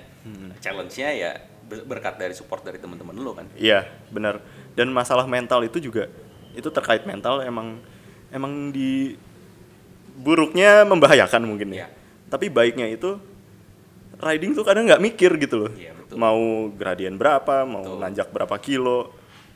challenge-nya 0.64 1.10
ya 1.12 1.32
ber- 1.68 1.84
berkat 1.84 2.16
dari 2.16 2.32
support 2.32 2.64
dari 2.64 2.80
teman-teman 2.80 3.16
lu 3.16 3.36
kan. 3.36 3.46
Iya, 3.60 3.84
benar. 4.08 4.40
Dan 4.74 4.90
masalah 4.90 5.28
mental 5.28 5.68
itu 5.68 5.84
juga 5.84 6.08
itu 6.54 6.70
terkait 6.70 7.04
mental 7.04 7.42
emang 7.44 7.82
emang 8.32 8.72
di 8.72 9.18
buruknya 10.14 10.86
membahayakan 10.86 11.44
mungkin 11.44 11.74
ya. 11.74 11.86
Iya. 11.86 11.88
Tapi 12.30 12.50
baiknya 12.50 12.88
itu 12.90 13.18
riding 14.22 14.56
tuh 14.56 14.64
kadang 14.64 14.88
nggak 14.88 15.02
mikir 15.04 15.36
gitu 15.42 15.68
loh. 15.68 15.72
Iya, 15.76 15.92
betul. 15.98 16.16
Mau 16.16 16.70
gradien 16.72 17.16
berapa, 17.18 17.66
mau 17.66 17.84
Betul. 17.84 18.00
nanjak 18.00 18.28
berapa 18.32 18.56
kilo. 18.62 19.12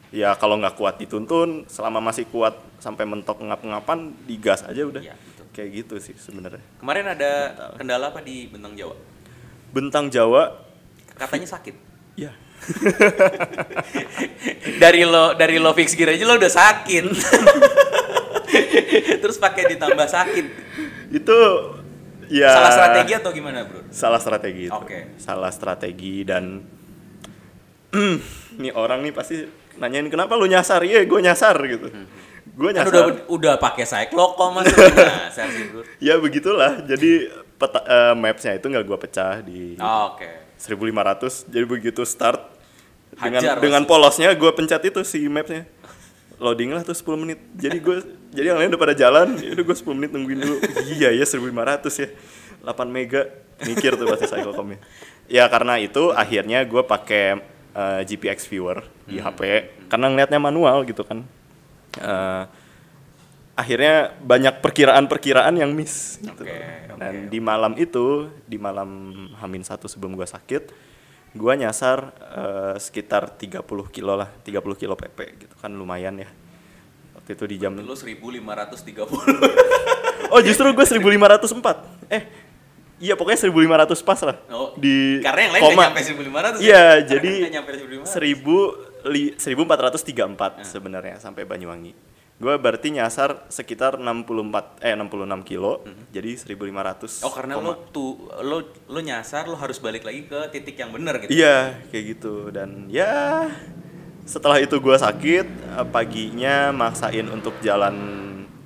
Ya 0.10 0.34
kalau 0.34 0.56
nggak 0.56 0.74
kuat 0.74 0.98
dituntun 0.98 1.62
selama 1.66 2.02
masih 2.02 2.26
kuat 2.26 2.54
sampai 2.78 3.04
mentok 3.04 3.38
ngap-ngapan 3.40 4.12
digas 4.24 4.62
aja 4.62 4.82
udah 4.82 5.00
Iya, 5.00 5.14
betul. 5.14 5.44
kayak 5.52 5.70
gitu 5.76 5.94
sih 5.98 6.14
sebenarnya 6.16 6.62
Kemarin 6.78 7.06
ada 7.10 7.30
kendala 7.76 8.08
apa 8.08 8.20
di 8.20 8.46
Bentang 8.46 8.74
Jawa? 8.74 8.94
bentang 9.68 10.08
Jawa 10.08 10.64
Katanya 11.12 11.44
sakit. 11.50 11.76
ya 12.16 12.32
dari 14.78 15.02
lo 15.04 15.34
dari 15.34 15.56
lo 15.58 15.72
fix 15.72 15.94
gear 15.94 16.10
aja 16.10 16.24
lo 16.24 16.36
udah 16.36 16.50
sakit. 16.50 17.04
Terus 19.22 19.38
pakai 19.38 19.64
ditambah 19.70 20.08
sakit. 20.08 20.46
itu 21.10 21.38
ya 22.28 22.50
Salah 22.50 22.72
strategi 22.74 23.12
atau 23.14 23.30
gimana, 23.32 23.64
Bro? 23.64 23.80
salah 23.88 24.18
strategi 24.18 24.62
itu. 24.68 24.74
Oke. 24.74 25.16
salah 25.16 25.50
strategi 25.50 26.24
dan 26.24 26.60
nih 28.58 28.72
orang 28.74 29.00
nih 29.00 29.12
pasti 29.12 29.36
nanyain 29.78 30.08
kenapa 30.08 30.34
lu 30.34 30.46
nyasar? 30.46 30.82
Iya 30.82 31.06
gue 31.06 31.20
nyasar 31.20 31.56
gitu. 31.64 31.88
Gue 32.58 32.74
Kan 32.74 32.84
nyasar. 32.84 32.94
udah 32.94 33.06
udah 33.30 33.54
pakai 33.58 33.86
cyclocom 33.86 34.58
mas 34.58 34.66
nyasar 34.68 35.48
sih, 35.54 35.66
ya 36.02 36.18
begitulah. 36.18 36.82
Jadi 36.82 37.30
peta, 37.56 37.80
eh, 37.82 38.14
mapsnya 38.14 38.58
itu 38.58 38.66
nggak 38.66 38.82
gue 38.84 38.98
pecah 38.98 39.42
di 39.42 39.78
Oh, 39.78 40.14
Oke. 40.14 40.26
1500 40.58 41.46
jadi 41.46 41.66
begitu 41.70 42.02
start 42.02 42.42
dengan 43.14 43.42
Hajar 43.46 43.62
dengan 43.62 43.86
polosnya 43.86 44.34
gue 44.34 44.52
pencet 44.52 44.82
itu 44.84 45.02
si 45.06 45.22
mapsnya. 45.30 45.70
Loading 46.38 46.70
lah 46.70 46.86
tuh 46.86 46.94
10 46.94 47.18
menit. 47.18 47.40
Jadi 47.54 47.78
gue 47.78 47.98
jadi 48.30 48.54
yang 48.54 48.62
lain 48.62 48.70
udah 48.70 48.82
pada 48.82 48.94
jalan. 48.94 49.38
Udah 49.38 49.64
gue 49.64 49.78
10 49.78 49.98
menit 49.98 50.12
nungguin 50.14 50.38
dulu. 50.38 50.58
Iya 50.94 51.10
ya 51.14 51.26
1500 51.26 51.94
ya. 51.98 52.10
8 52.66 52.90
mega. 52.90 53.26
Mikir 53.58 53.98
tuh 53.98 54.06
pasti 54.06 54.30
cyclecomnya 54.30 54.78
ya 55.26 55.50
karena 55.50 55.82
itu 55.82 56.14
akhirnya 56.14 56.62
gue 56.62 56.84
pakai 56.86 57.42
eh, 57.78 58.02
GPX 58.04 58.50
viewer 58.50 58.82
di 59.06 59.16
Hmm. 59.16 59.30
HP 59.30 59.42
karena 59.88 60.10
ngeliatnya 60.10 60.42
manual 60.42 60.82
gitu 60.84 61.02
kan 61.02 61.22
Eh, 61.94 62.44
akhirnya 63.54 63.96
banyak 64.20 64.62
perkiraan-perkiraan 64.62 65.50
yang 65.56 65.74
miss 65.74 66.22
gitu. 66.22 66.46
Oke, 66.46 66.62
dan 66.94 67.26
oke. 67.26 67.30
di 67.30 67.40
malam 67.40 67.74
itu 67.74 68.06
di 68.44 68.58
malam 68.58 68.90
Hamin 69.36 69.62
satu 69.62 69.86
sebelum 69.86 70.14
gua 70.14 70.26
sakit 70.26 70.70
gua 71.34 71.54
nyasar 71.54 71.98
eh, 72.14 72.76
sekitar 72.78 73.34
30 73.34 73.66
kilo 73.88 74.14
lah 74.14 74.30
30 74.42 74.62
kilo 74.76 74.94
PP 74.94 75.18
gitu 75.40 75.56
kan 75.56 75.70
lumayan 75.70 76.18
ya 76.18 76.30
waktu 77.14 77.34
itu 77.34 77.46
di 77.48 77.58
jam 77.58 77.74
Lo 77.76 77.98
1530. 77.98 79.10
oh 80.30 80.42
justru 80.42 80.70
gue 80.70 80.86
1504 80.86 82.14
eh 82.14 82.24
iya 82.98 83.14
pokoknya 83.14 83.40
1500 83.40 84.02
pas 84.02 84.20
lah 84.22 84.38
Oh, 84.50 84.74
di 84.74 85.22
karena 85.22 85.42
yang 85.44 85.54
lain 85.54 85.64
koma. 85.64 85.84
nyampe 85.86 86.02
1500 86.02 86.58
ya? 86.58 86.60
iya 86.60 86.84
Karena 86.98 87.08
jadi 87.08 87.32
nyampe 87.52 87.72
1500. 87.74 88.10
1000 88.10 89.08
li, 89.08 89.24
1434 89.34 90.58
Nah. 90.58 90.64
sebenarnya 90.64 91.16
sampai 91.18 91.44
Banyuwangi 91.44 91.94
gue 92.38 92.54
berarti 92.56 92.92
nyasar 92.92 93.50
sekitar 93.50 93.98
64 93.98 94.78
eh 94.80 94.94
66 94.94 95.10
kilo 95.44 95.82
jadi 96.08 96.38
1500 96.38 97.18
Mhm. 97.18 97.26
Oh 97.26 97.32
karena 97.32 97.54
koma. 97.56 97.66
lo 97.68 97.74
tuh 97.88 98.12
lo 98.40 98.58
lo 98.86 99.00
nyasar 99.00 99.46
lo 99.46 99.56
harus 99.56 99.78
balik 99.78 100.02
lagi 100.02 100.22
ke 100.24 100.46
titik 100.52 100.76
yang 100.76 100.90
benar 100.92 101.18
gitu. 101.18 101.34
Iya, 101.34 101.82
kayak 101.88 102.06
gitu. 102.12 102.50
Dan 102.50 102.86
ya 102.88 103.50
setelah 104.22 104.60
itu 104.60 104.78
gua 104.78 104.98
sakit, 104.98 105.46
eh, 105.50 105.86
paginya 105.88 106.70
maksain 106.72 107.26
untuk 107.26 107.58
jalan 107.60 107.96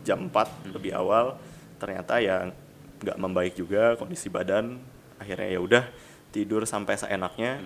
jam 0.01 0.27
4 0.27 0.51
lebih 0.69 0.91
awal. 0.91 1.39
Ternyata 1.77 2.19
ya 2.19 2.51
nggak 3.01 3.17
membaik 3.17 3.53
juga 3.57 3.97
kondisi 3.97 4.29
badan. 4.29 4.77
Akhirnya 5.17 5.49
ya 5.49 5.59
udah 5.61 5.83
tidur 6.29 6.63
sampai 6.63 6.97
seenaknya. 6.97 7.61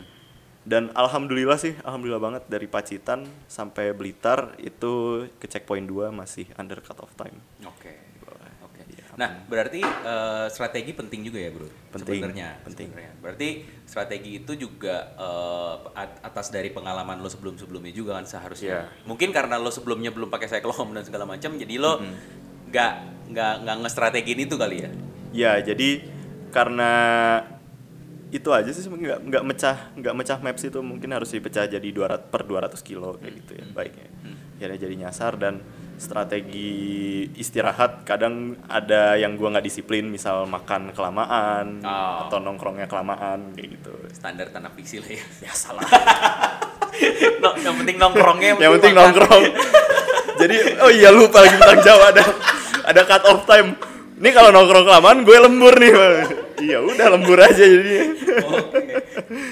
Dan 0.65 0.89
alhamdulillah 0.97 1.61
sih, 1.61 1.77
alhamdulillah 1.85 2.17
banget 2.17 2.43
dari 2.49 2.65
Pacitan 2.65 3.21
sampai 3.45 3.93
Blitar 3.93 4.57
itu 4.57 5.23
ke 5.37 5.45
checkpoint 5.45 5.85
2 5.85 6.09
masih 6.09 6.49
under 6.57 6.81
cut 6.81 6.97
off 6.97 7.13
time. 7.13 7.37
Oke. 7.61 7.93
Oke. 8.65 8.81
Nah, 9.13 9.45
berarti 9.45 9.85
eh, 9.85 10.47
strategi 10.49 10.91
penting 10.97 11.21
juga 11.21 11.37
ya, 11.37 11.53
Bro. 11.53 11.69
Penting, 11.93 12.17
Sebenarnya. 12.17 12.49
penting. 12.65 12.87
sebenarnya. 12.89 13.13
Berarti 13.21 13.49
strategi 13.85 14.41
itu 14.41 14.57
juga 14.57 15.13
at- 15.93 16.25
atas 16.25 16.49
dari 16.49 16.73
pengalaman 16.73 17.21
lo 17.21 17.29
sebelum-sebelumnya 17.29 17.93
juga 17.93 18.17
kan 18.17 18.25
seharusnya. 18.25 18.89
Iya. 18.89 19.05
Mungkin 19.05 19.29
karena 19.31 19.61
lo 19.61 19.69
sebelumnya 19.69 20.09
belum 20.09 20.33
pakai 20.33 20.49
cyclocom 20.49 20.97
dan 20.97 21.05
segala 21.05 21.29
macam, 21.29 21.61
jadi 21.61 21.77
lo 21.77 22.01
nggak 22.73 22.93
nggak 23.31 23.53
nggak 23.63 23.75
nge-strategiin 23.85 24.49
itu 24.49 24.57
kali 24.57 24.81
ya. 24.81 24.89
Ya, 25.35 25.59
jadi 25.59 26.07
karena 26.49 26.91
itu 28.31 28.47
aja 28.51 28.67
sih 28.67 28.83
nggak 28.83 29.19
nggak 29.27 29.43
mecah 29.43 29.77
nggak 29.95 30.15
mecah 30.15 30.37
maps 30.39 30.63
itu 30.63 30.79
mungkin 30.79 31.11
harus 31.11 31.29
dipecah 31.29 31.67
jadi 31.67 31.83
200 31.83 32.27
per 32.27 32.43
200 32.43 32.79
kilo 32.81 33.15
kayak 33.15 33.33
gitu 33.43 33.51
ya 33.55 33.65
baiknya. 33.69 34.07
Akhirnya 34.55 34.79
jadi 34.79 34.95
nyasar 34.97 35.35
dan 35.35 35.59
strategi 35.95 36.71
istirahat 37.35 38.03
kadang 38.03 38.55
ada 38.67 39.15
yang 39.15 39.35
gua 39.35 39.51
nggak 39.51 39.63
disiplin 39.63 40.07
misal 40.07 40.47
makan 40.47 40.91
kelamaan 40.91 41.79
Oh. 41.83 42.27
atau 42.27 42.39
nongkrongnya 42.39 42.87
kelamaan 42.87 43.51
kayak 43.51 43.79
gitu. 43.79 43.93
Standar 44.11 44.47
tanah 44.49 44.71
fiksi 44.71 44.99
lah 44.99 45.11
ya. 45.11 45.23
Ya 45.47 45.51
salah. 45.51 45.83
No, 47.43 47.51
yang 47.59 47.75
penting 47.75 47.99
nongkrongnya 47.99 48.55
yang 48.55 48.71
penting 48.79 48.95
makan. 48.95 49.03
nongkrong. 49.11 49.43
jadi 50.41 50.55
oh 50.79 50.87
iya 50.89 51.11
lupa 51.11 51.43
lagi 51.43 51.59
tentang 51.59 51.83
Jawa 51.83 52.05
ada 52.09 52.23
ada 52.85 53.01
cut 53.03 53.23
off 53.27 53.43
time. 53.43 53.75
Ini 54.15 54.30
kalau 54.32 54.49
nongkrong 54.49 54.86
kelamaan 54.86 55.19
gue 55.21 55.38
lembur 55.38 55.75
nih. 55.75 55.91
iya 56.63 56.80
udah 56.80 57.08
lembur 57.12 57.36
aja 57.38 57.60
jadinya. 57.60 58.04
Oke. 58.47 58.95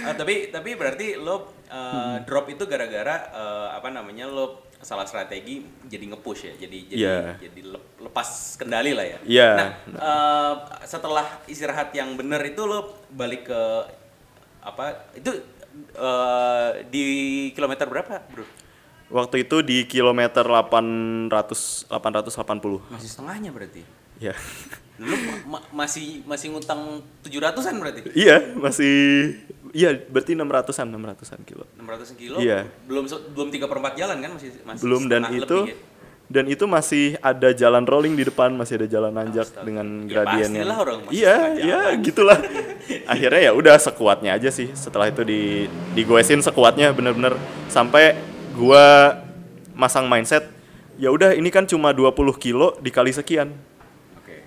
Ah, 0.02 0.16
tapi 0.16 0.48
tapi 0.50 0.70
berarti 0.74 1.20
lo 1.20 1.36
uh, 1.68 2.24
drop 2.24 2.48
itu 2.48 2.64
gara-gara 2.64 3.28
uh, 3.30 3.68
apa 3.76 3.92
namanya 3.92 4.24
lo 4.26 4.64
salah 4.80 5.04
strategi 5.04 5.60
jadi 5.84 6.08
nge-push 6.10 6.42
ya. 6.46 6.54
Jadi 6.58 6.78
jadi 6.88 6.96
Iya. 6.98 7.20
jadi 7.42 7.62
lep- 7.70 8.00
lepas 8.00 8.28
kendali 8.56 8.92
lah 8.92 9.04
ya. 9.06 9.20
Iya. 9.24 9.50
Nah, 9.52 9.70
uh, 9.94 10.54
setelah 10.82 11.28
istirahat 11.46 11.92
yang 11.92 12.16
bener 12.16 12.40
itu 12.42 12.64
lo 12.64 13.04
balik 13.12 13.52
ke 13.52 13.62
apa? 14.62 15.12
Itu 15.12 15.44
uh, 15.96 16.84
di 16.86 17.04
kilometer 17.52 17.84
berapa, 17.84 18.24
Bro? 18.32 18.48
Waktu 19.12 19.44
itu 19.44 19.60
di 19.60 19.84
kilometer 19.86 20.42
800 20.42 21.28
880. 21.92 22.32
Masih 22.90 23.10
setengahnya 23.12 23.52
berarti. 23.52 23.84
Ya. 24.20 24.34
Lu 25.02 25.10
ma- 25.18 25.58
ma- 25.58 25.68
masih 25.84 26.22
masih 26.24 26.54
ngutang 26.54 27.02
700-an 27.26 27.76
berarti. 27.82 28.14
iya, 28.14 28.54
masih 28.54 28.94
iya 29.74 29.90
berarti 29.98 30.38
600-an 30.38 30.88
600-an 30.88 31.42
kilo. 31.44 31.66
600 31.76 32.14
kilo. 32.14 32.38
Iya. 32.38 32.70
Belum 32.86 33.04
belum 33.10 33.50
3 33.50 33.66
per 33.66 33.78
4 33.82 33.98
jalan 33.98 34.18
kan 34.22 34.32
masih 34.38 34.50
masih 34.62 34.82
Belum 34.86 35.02
dan 35.10 35.22
itu 35.34 35.58
lebih 35.66 35.74
ya? 35.74 35.78
dan 36.24 36.46
itu 36.48 36.66
masih 36.66 37.06
ada 37.20 37.50
jalan 37.52 37.84
rolling 37.84 38.16
di 38.16 38.24
depan, 38.24 38.54
masih 38.54 38.80
ada 38.80 38.88
jalan 38.88 39.12
nanjak 39.12 39.50
Astaga. 39.50 39.66
dengan 39.66 39.88
Ya 40.02 40.10
gradien 40.10 40.40
yang 40.40 40.50
pastilah 40.56 40.78
orang 40.78 40.98
masih 41.04 41.14
Iya, 41.20 41.36
iya 41.58 41.80
gitulah. 42.00 42.40
Akhirnya 43.06 43.42
ya 43.44 43.52
udah 43.54 43.76
sekuatnya 43.78 44.32
aja 44.38 44.50
sih. 44.50 44.70
Setelah 44.74 45.10
itu 45.10 45.26
di 45.26 45.66
digoesin 45.94 46.40
sekuatnya 46.40 46.94
bener-bener 46.94 47.34
sampai 47.68 48.14
gua 48.54 49.20
masang 49.74 50.06
mindset 50.06 50.46
ya 50.96 51.10
udah 51.10 51.34
ini 51.34 51.50
kan 51.50 51.66
cuma 51.66 51.90
20 51.90 52.14
kilo 52.38 52.78
dikali 52.78 53.10
sekian. 53.10 53.50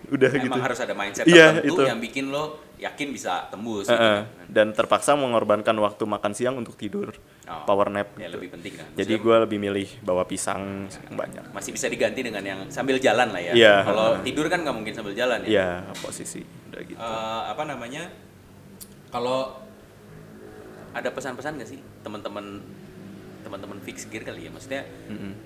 Udah 0.06 0.30
Emang 0.30 0.46
gitu. 0.46 0.58
harus 0.62 0.78
ada 0.78 0.94
mindset 0.94 1.24
Iya, 1.24 1.58
tertentu 1.58 1.74
itu. 1.74 1.82
yang 1.82 1.98
bikin 1.98 2.24
lo 2.30 2.44
yakin 2.76 3.08
bisa 3.08 3.48
tembus. 3.48 3.88
Heeh. 3.88 3.96
gitu 3.96 4.36
kan. 4.36 4.46
Dan 4.46 4.66
terpaksa 4.70 5.14
mengorbankan 5.14 5.74
waktu 5.76 6.04
makan 6.04 6.32
siang 6.32 6.54
untuk 6.54 6.76
tidur, 6.76 7.10
Oh. 7.46 7.62
power 7.64 7.88
nap. 7.88 8.14
Ya 8.14 8.26
gitu. 8.26 8.38
lebih 8.38 8.50
penting 8.54 8.72
kan. 8.76 8.86
Jadi 8.94 9.12
gue 9.16 9.36
lebih 9.40 9.58
milih 9.58 9.88
bawa 10.00 10.22
pisang 10.24 10.86
yang 10.86 11.16
banyak. 11.16 11.44
masih 11.50 11.70
bisa 11.70 11.86
diganti 11.86 12.20
dengan 12.20 12.42
yang 12.42 12.60
sambil 12.68 12.98
jalan 12.98 13.30
lah 13.30 13.40
ya. 13.40 13.52
Iya. 13.52 13.74
Kalau 13.82 14.08
tidur 14.20 14.46
kan 14.46 14.62
nggak 14.62 14.76
mungkin 14.76 14.92
sambil 14.92 15.14
jalan 15.14 15.42
ya. 15.42 15.48
Iya, 15.48 15.68
posisi 15.98 16.42
udah 16.42 16.80
gitu. 16.82 16.98
Eh, 16.98 17.42
apa 17.48 17.62
namanya? 17.64 18.10
Kalau 19.08 19.62
ada 20.92 21.08
pesan-pesan 21.08 21.56
nggak 21.56 21.68
sih 21.68 21.80
teman-teman 22.00 22.60
teman-teman 23.46 23.78
fix 23.78 24.10
gear 24.10 24.26
kali 24.26 24.44
ya 24.44 24.50
maksudnya 24.50 24.82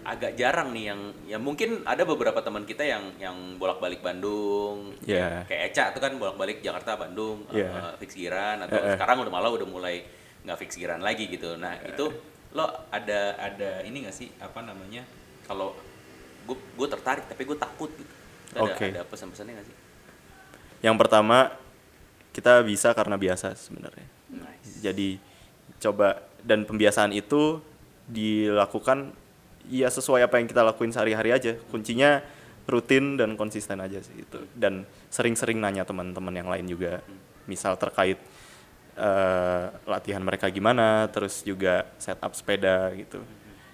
agak 0.02 0.32
jarang 0.34 0.72
nih 0.72 0.88
yang 0.88 1.00
ya 1.28 1.36
mungkin 1.36 1.84
ada 1.84 2.02
beberapa 2.02 2.40
teman 2.40 2.64
kita 2.64 2.80
yang 2.82 3.12
yang 3.20 3.36
bolak-balik 3.54 4.00
Bandung 4.00 4.96
Iya. 5.04 5.44
kayak 5.44 5.62
Eca 5.68 5.84
tuh 5.92 6.00
kan 6.00 6.16
bolak-balik 6.16 6.64
Jakarta 6.64 6.96
Bandung 6.96 7.44
Iya. 7.52 7.68
eh, 7.68 7.92
fix 8.00 8.16
gearan 8.16 8.64
atau 8.64 8.74
eh. 8.74 8.96
sekarang 8.96 9.20
udah 9.20 9.28
malah 9.30 9.52
udah 9.52 9.68
mulai 9.68 10.00
nggak 10.40 10.56
fix 10.58 10.74
gearan 10.74 11.04
lagi 11.04 11.28
gitu 11.28 11.54
nah 11.54 11.76
itu 11.76 12.08
lo 12.50 12.64
ada 12.88 13.36
ada 13.36 13.84
ini 13.84 14.08
nggak 14.08 14.16
sih 14.16 14.32
apa 14.40 14.64
namanya 14.64 15.04
kalau 15.44 15.76
gue 16.42 16.56
gue 16.56 16.88
tertarik 16.88 17.28
tapi 17.28 17.44
gue 17.44 17.54
takut 17.54 17.92
gitu 17.92 18.14
ada 18.50 18.72
Oke. 18.72 18.88
ada 18.88 19.04
pesan-pesannya 19.04 19.54
nggak 19.54 19.68
sih 19.68 19.76
Yang 20.80 20.96
pertama 20.96 21.52
kita 22.32 22.64
bisa 22.64 22.90
karena 22.90 23.14
biasa 23.14 23.52
sebenarnya. 23.52 24.08
nice 24.32 24.80
Jadi 24.80 25.20
coba 25.76 26.18
dan 26.40 26.64
pembiasaan 26.64 27.12
itu 27.12 27.60
dilakukan 28.10 29.14
ya 29.70 29.86
sesuai 29.86 30.26
apa 30.26 30.42
yang 30.42 30.50
kita 30.50 30.66
lakuin 30.66 30.90
sehari-hari 30.90 31.30
aja. 31.30 31.54
Kuncinya 31.70 32.20
rutin 32.66 33.14
dan 33.14 33.38
konsisten 33.38 33.78
aja 33.78 34.02
sih 34.02 34.26
itu. 34.26 34.42
Dan 34.52 34.84
sering-sering 35.08 35.62
nanya 35.62 35.86
teman-teman 35.86 36.34
yang 36.34 36.50
lain 36.50 36.66
juga. 36.66 37.00
Misal 37.46 37.78
terkait 37.78 38.18
eh, 38.98 39.64
latihan 39.86 40.22
mereka 40.22 40.50
gimana, 40.50 41.06
terus 41.08 41.46
juga 41.46 41.86
setup 41.96 42.34
sepeda 42.34 42.90
gitu. 42.98 43.22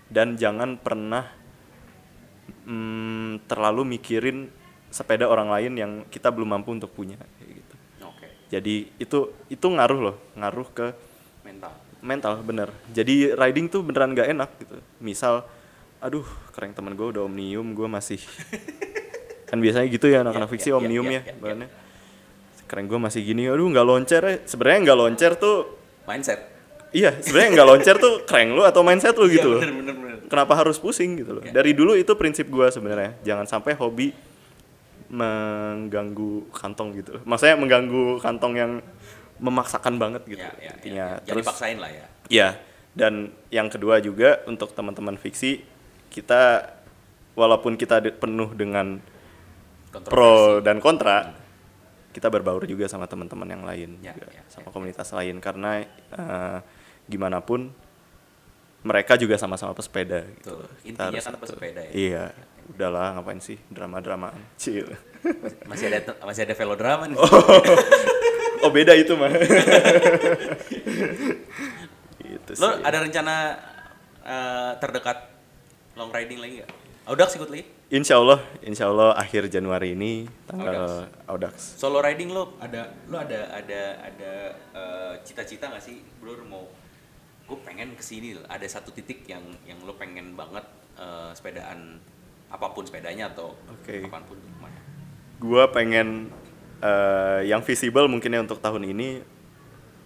dan 0.07 0.38
jangan 0.38 0.79
pernah 0.79 1.27
mm, 2.62 3.51
terlalu 3.51 3.99
mikirin 3.99 4.46
sepeda 4.90 5.27
orang 5.27 5.51
lain 5.51 5.72
yang 5.75 5.92
kita 6.07 6.31
belum 6.31 6.55
mampu 6.55 6.70
untuk 6.72 6.94
punya 6.94 7.18
gitu. 7.42 7.75
Oke. 8.07 8.46
Jadi 8.46 8.87
itu 9.03 9.35
itu 9.51 9.66
ngaruh 9.66 9.99
loh, 9.99 10.16
ngaruh 10.38 10.68
ke 10.70 10.87
Mental. 11.46 11.75
Mental 12.07 12.38
bener. 12.40 12.71
Jadi 12.95 13.35
riding 13.35 13.66
tuh 13.66 13.83
beneran 13.83 14.14
gak 14.14 14.31
enak 14.31 14.51
gitu. 14.62 14.79
Misal, 15.03 15.42
aduh 15.99 16.25
keren 16.55 16.71
temen 16.71 16.95
gue 16.95 17.07
udah 17.11 17.27
omnium, 17.27 17.75
gue 17.75 17.88
masih 17.90 18.23
kan 19.51 19.59
biasanya 19.59 19.87
gitu 19.90 20.07
ya 20.07 20.23
anak-anak 20.23 20.49
Iya, 20.49 20.55
fiksi 20.55 20.69
iya, 20.71 20.75
iya, 20.75 20.81
omnium 20.81 21.07
iya, 21.07 21.12
ya, 21.12 21.23
iya, 21.27 21.35
bahannya. 21.37 21.69
Keren 22.66 22.87
gue 22.87 22.99
masih 22.99 23.21
gini, 23.23 23.42
aduh 23.47 23.66
nggak 23.66 23.87
loncer 23.87 24.23
ya. 24.23 24.35
Sebenarnya 24.47 24.79
nggak 24.90 24.99
loncer 24.99 25.33
tuh, 25.38 25.57
Mindset. 26.07 26.40
iya 26.95 27.11
sebenarnya 27.19 27.51
nggak 27.59 27.69
loncer 27.69 27.97
tuh 27.99 28.14
keren 28.23 28.55
lu 28.55 28.62
atau 28.62 28.87
mindset 28.87 29.14
lu 29.19 29.27
gitu 29.27 29.59
loh. 29.59 29.61
bener, 29.62 29.75
bener, 29.75 29.95
bener. 29.95 30.19
Kenapa 30.31 30.55
harus 30.55 30.79
pusing 30.79 31.19
gitu 31.19 31.38
loh? 31.38 31.42
Dari 31.42 31.71
dulu 31.75 31.95
itu 31.99 32.14
prinsip 32.14 32.47
gue 32.47 32.66
sebenarnya, 32.71 33.19
jangan 33.27 33.47
sampai 33.47 33.75
hobi 33.75 34.11
mengganggu 35.07 36.51
kantong 36.51 36.99
gitu. 36.99 37.23
Maksudnya 37.23 37.55
mengganggu 37.55 38.19
kantong 38.19 38.55
yang 38.59 38.73
memaksakan 39.38 39.94
banget 39.96 40.22
gitu 40.25 40.40
Ya, 40.40 40.53
ya, 40.57 40.72
intinya. 40.72 41.07
ya, 41.20 41.29
ya. 41.29 41.33
Dipaksain 41.35 41.77
lah 41.77 41.90
ya. 41.90 42.07
Ya, 42.27 42.49
dan 42.92 43.31
yang 43.49 43.68
kedua 43.68 44.01
juga 44.01 44.40
untuk 44.44 44.72
teman-teman 44.72 45.14
fiksi, 45.14 45.61
kita 46.09 46.72
walaupun 47.33 47.77
kita 47.77 48.01
de- 48.01 48.12
penuh 48.12 48.51
dengan 48.53 48.99
pro 50.05 50.59
dan 50.59 50.77
kontra, 50.79 51.37
kita 52.11 52.29
berbaur 52.29 52.64
juga 52.64 52.88
sama 52.88 53.05
teman-teman 53.05 53.44
yang 53.46 53.62
lain, 53.62 53.90
Ya, 54.01 54.12
juga, 54.12 54.29
ya, 54.33 54.42
sama 54.49 54.68
komunitas 54.70 55.12
lain 55.12 55.37
karena 55.38 55.85
eh, 55.85 56.59
gimana 57.07 57.40
pun 57.40 57.68
mereka 58.81 59.14
juga 59.14 59.37
sama-sama 59.37 59.75
pesepeda. 59.75 60.25
Gitu. 60.25 60.49
Loh. 60.49 60.70
Kita 60.81 61.11
Intinya 61.11 61.20
kan 61.20 61.35
pesepeda 61.37 61.81
ya. 61.83 61.92
Iya, 61.92 62.25
udahlah 62.70 63.18
ngapain 63.18 63.38
sih 63.38 63.59
drama-dramaan, 63.68 64.38
cil. 64.57 64.88
Masih 65.66 65.90
ada 65.90 66.14
masih 66.22 66.46
ada 66.46 66.55
velodrama 66.55 67.05
nih. 67.05 67.18
oh 67.18 67.29
beda 68.70 68.92
itu 68.94 69.14
mah. 69.18 69.31
gitu 72.26 72.50
Lo 72.59 72.68
ada 72.83 72.98
rencana 73.02 73.35
eh, 74.22 74.72
terdekat 74.79 75.18
long 75.96 76.11
riding 76.12 76.38
lagi 76.40 76.55
nggak? 76.62 76.72
Audax 77.07 77.38
ikut 77.38 77.50
lagi? 77.50 77.64
Insya 77.87 78.18
Allah, 78.18 78.42
Insya 78.66 78.90
Allah 78.90 79.14
akhir 79.14 79.46
Januari 79.46 79.94
ini 79.94 80.26
tanggal 80.50 81.07
Audax. 81.31 81.79
Solo 81.79 82.02
riding 82.02 82.35
lo 82.35 82.59
ada 82.59 82.90
lo 83.07 83.22
ada 83.22 83.55
ada 83.55 83.83
ada 84.02 84.33
eh, 84.74 85.12
cita-cita 85.22 85.70
nggak 85.70 85.85
sih, 85.85 86.02
bro 86.18 86.35
mau 86.46 86.66
gue 87.46 87.59
pengen 87.62 87.94
ke 87.94 88.02
sini. 88.02 88.35
Ada 88.50 88.66
satu 88.79 88.90
titik 88.90 89.22
yang 89.31 89.46
yang 89.62 89.79
lo 89.87 89.94
pengen 89.94 90.35
banget 90.35 90.66
eh, 90.98 91.31
sepedaan 91.31 92.02
apa 92.46 92.66
pun 92.70 92.87
sepedanya 92.87 93.31
atau 93.31 93.55
Oke. 93.70 94.07
apa 94.07 94.22
pun 94.22 94.38
ke 94.38 94.48
mana? 94.59 94.81
Gua 95.37 95.68
pengen 95.68 96.31
eh, 96.83 97.41
yang 97.49 97.61
visible 97.62 98.07
mungkin 98.09 98.33
ya 98.33 98.41
untuk 98.43 98.61
tahun 98.61 98.85
ini. 98.89 99.23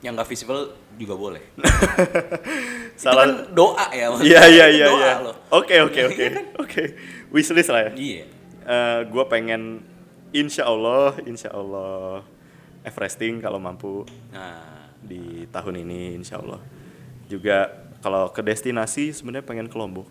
Yang 0.00 0.12
nggak 0.16 0.28
visible 0.33 0.62
juga 0.96 1.14
boleh. 1.16 1.44
Salah. 3.00 3.24
Itu 3.24 3.33
kan 3.33 3.33
doa 3.52 3.87
ya. 3.92 4.06
Iya 4.20 4.42
iya 4.48 4.66
iya 4.72 4.87
iya. 4.88 5.12
lo. 5.20 5.33
Oke 5.52 5.76
oke 5.85 6.00
oke 6.11 6.26
oke. 6.61 6.83
Wishlist 7.33 7.70
lah 7.72 7.88
ya. 7.88 7.92
Iya. 7.96 8.24
Eh, 8.64 9.00
gua 9.09 9.28
pengen 9.28 9.85
Insya 10.30 10.70
Allah, 10.70 11.18
Insya 11.26 11.50
Allah 11.50 12.22
Everesting 12.87 13.42
kalau 13.42 13.59
mampu 13.59 14.06
Nah, 14.30 14.94
di 15.02 15.44
tahun 15.50 15.85
ini 15.85 16.16
Insya 16.16 16.40
Allah. 16.40 16.62
Juga 17.28 17.68
kalau 18.00 18.33
ke 18.33 18.40
destinasi 18.40 19.12
sebenarnya 19.12 19.44
pengen 19.44 19.68
ke 19.68 19.76
Lombok. 19.76 20.09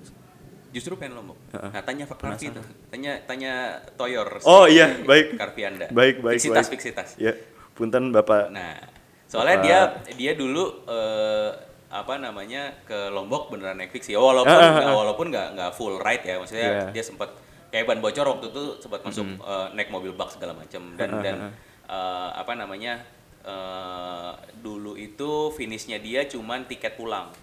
Justru 0.69 0.93
pengen 0.93 1.17
lombok. 1.17 1.37
Heeh. 1.51 1.71
Nah, 1.71 1.81
tanya 1.81 2.03
Pak 2.05 2.17
Karvi 2.17 2.47
tuh. 2.49 2.63
Tanya 2.87 3.11
tanya 3.23 3.53
Toyor. 3.93 4.27
si 4.37 4.45
Oh, 4.45 4.65
iya, 4.65 4.87
baik. 4.99 5.35
Karvi 5.35 5.61
Anda. 5.63 5.85
Baik 5.89 6.19
baik 6.19 6.37
Fiksitas, 6.37 6.65
baik. 6.65 6.71
fiksitas. 6.73 7.09
Ya, 7.15 7.33
punten 7.73 8.09
Bapak. 8.09 8.49
Nah, 8.49 8.77
soalnya 9.25 9.57
Bapak- 9.57 9.65
dia 9.65 9.79
dia 10.15 10.31
dulu 10.33 10.63
eh, 10.85 11.49
apa 11.89 12.15
namanya 12.15 12.69
ke 12.83 13.09
Lombok 13.09 13.49
beneran 13.49 13.75
naik 13.75 13.89
fiksi. 13.89 14.13
Walaupun 14.13 14.45
ah, 14.47 14.61
nggak- 14.71 14.85
ah. 14.85 14.95
walaupun 14.95 15.25
nggak 15.27 15.47
nggak 15.53 15.71
full 15.73 15.97
ride 15.97 16.21
ya, 16.23 16.35
maksudnya 16.37 16.67
Iya. 16.67 16.83
dia 16.91 17.03
sempat 17.03 17.29
kayak 17.69 17.85
ban 17.85 17.97
bocor 17.99 18.25
waktu 18.27 18.45
itu 18.47 18.63
sempat 18.77 19.01
masuk 19.01 19.25
eh, 19.25 19.67
naik 19.73 19.89
mobil 19.89 20.13
bak 20.13 20.29
segala 20.29 20.53
macam 20.53 20.93
dan 20.93 21.09
ah, 21.09 21.21
dan 21.21 21.35
eh, 21.83 22.29
apa 22.35 22.53
namanya 22.53 23.01
eh, 23.41 24.31
dulu 24.55 24.93
itu 24.93 25.31
finishnya 25.51 25.97
dia 25.97 26.23
cuman 26.23 26.63
tiket 26.63 26.93
pulang. 26.93 27.33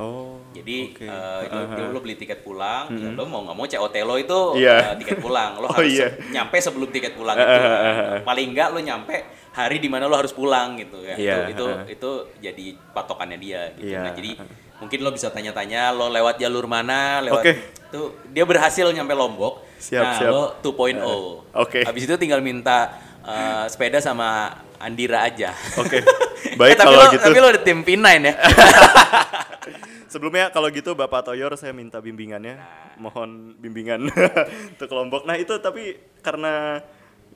Oh. 0.00 0.40
Jadi 0.50 0.96
eh, 0.98 1.06
lo, 1.46 1.60
Ah, 1.60 1.76
ah. 1.76 1.88
lo 1.88 1.98
beli 2.00 2.16
tiket 2.16 2.40
pulang, 2.40 2.88
ya 2.90 3.12
lo 3.12 3.22
mau 3.24 3.44
nggak 3.44 3.52
mau 3.52 3.66
COT 3.66 3.96
lo 4.00 4.16
itu 4.16 4.40
Iya. 4.56 4.76
eh, 4.82 4.96
tiket 4.96 5.20
pulang. 5.20 5.60
Lo 5.60 5.68
Oh, 5.68 5.76
harus 5.76 5.92
se- 5.92 6.16
nyampe 6.30 6.56
sebelum 6.56 6.88
tiket 6.88 7.12
pulang 7.12 7.36
itu. 7.36 7.44
ah, 7.46 7.60
ah, 7.60 7.76
ah. 7.76 8.18
Paling 8.22 8.48
nggak 8.50 8.68
lo 8.70 8.80
nyampe 8.80 9.14
hari 9.52 9.76
di 9.76 9.86
mana 9.86 10.04
lo 10.04 10.16
harus 10.16 10.32
pulang 10.32 10.74
gitu 10.74 10.98
ya. 11.00 11.14
Iya, 11.14 11.36
Itu 11.46 11.64
itu 11.86 11.92
itu 11.92 12.10
jadi 12.40 12.64
patokannya 12.90 13.36
dia 13.36 13.60
gitu. 13.74 13.86
Iya, 13.86 14.00
Nah, 14.02 14.12
jadi 14.14 14.30
mungkin 14.78 14.98
lo 14.98 15.10
bisa 15.10 15.28
tanya-tanya 15.28 15.92
lo 15.92 16.08
lewat 16.08 16.40
jalur 16.40 16.64
mana, 16.64 17.20
lewat 17.20 17.44
Oke. 17.44 17.52
tuh 17.90 18.04
dia 18.26 18.42
berhasil 18.42 18.88
nyampe 18.88 19.12
Lombok. 19.12 19.68
Siap, 19.76 20.00
nah, 20.02 20.16
siap. 20.16 20.30
lo 20.30 20.42
2.0. 20.60 20.96
Ah, 20.96 21.60
oke. 21.60 21.80
Habis 21.82 22.04
itu 22.04 22.16
tinggal 22.16 22.40
minta 22.40 22.88
eh, 23.20 23.64
sepeda 23.66 23.98
sama 23.98 24.48
Andira 24.80 25.22
aja. 25.22 25.52
Oke. 25.76 26.00
Baik 26.58 26.72
Eh, 26.72 26.78
tapi 26.78 26.88
kalau 26.88 26.98
lo, 26.98 27.12
gitu. 27.12 27.22
Tapi 27.22 27.36
lo 27.36 27.48
ada 27.48 27.60
tim 27.60 27.78
P9 27.80 28.00
ya. 28.00 28.34
Sebelumnya 30.10 30.50
kalau 30.50 30.66
gitu 30.68 30.92
Bapak 30.92 31.22
Toyor 31.24 31.54
saya 31.54 31.70
minta 31.70 31.98
bimbingannya. 31.98 32.58
Mohon 32.96 33.54
bimbingan 33.56 34.10
untuk 34.72 34.90
Lombok. 34.90 35.22
Nah, 35.22 35.36
itu 35.36 35.54
tapi 35.56 35.94
karena 36.18 36.82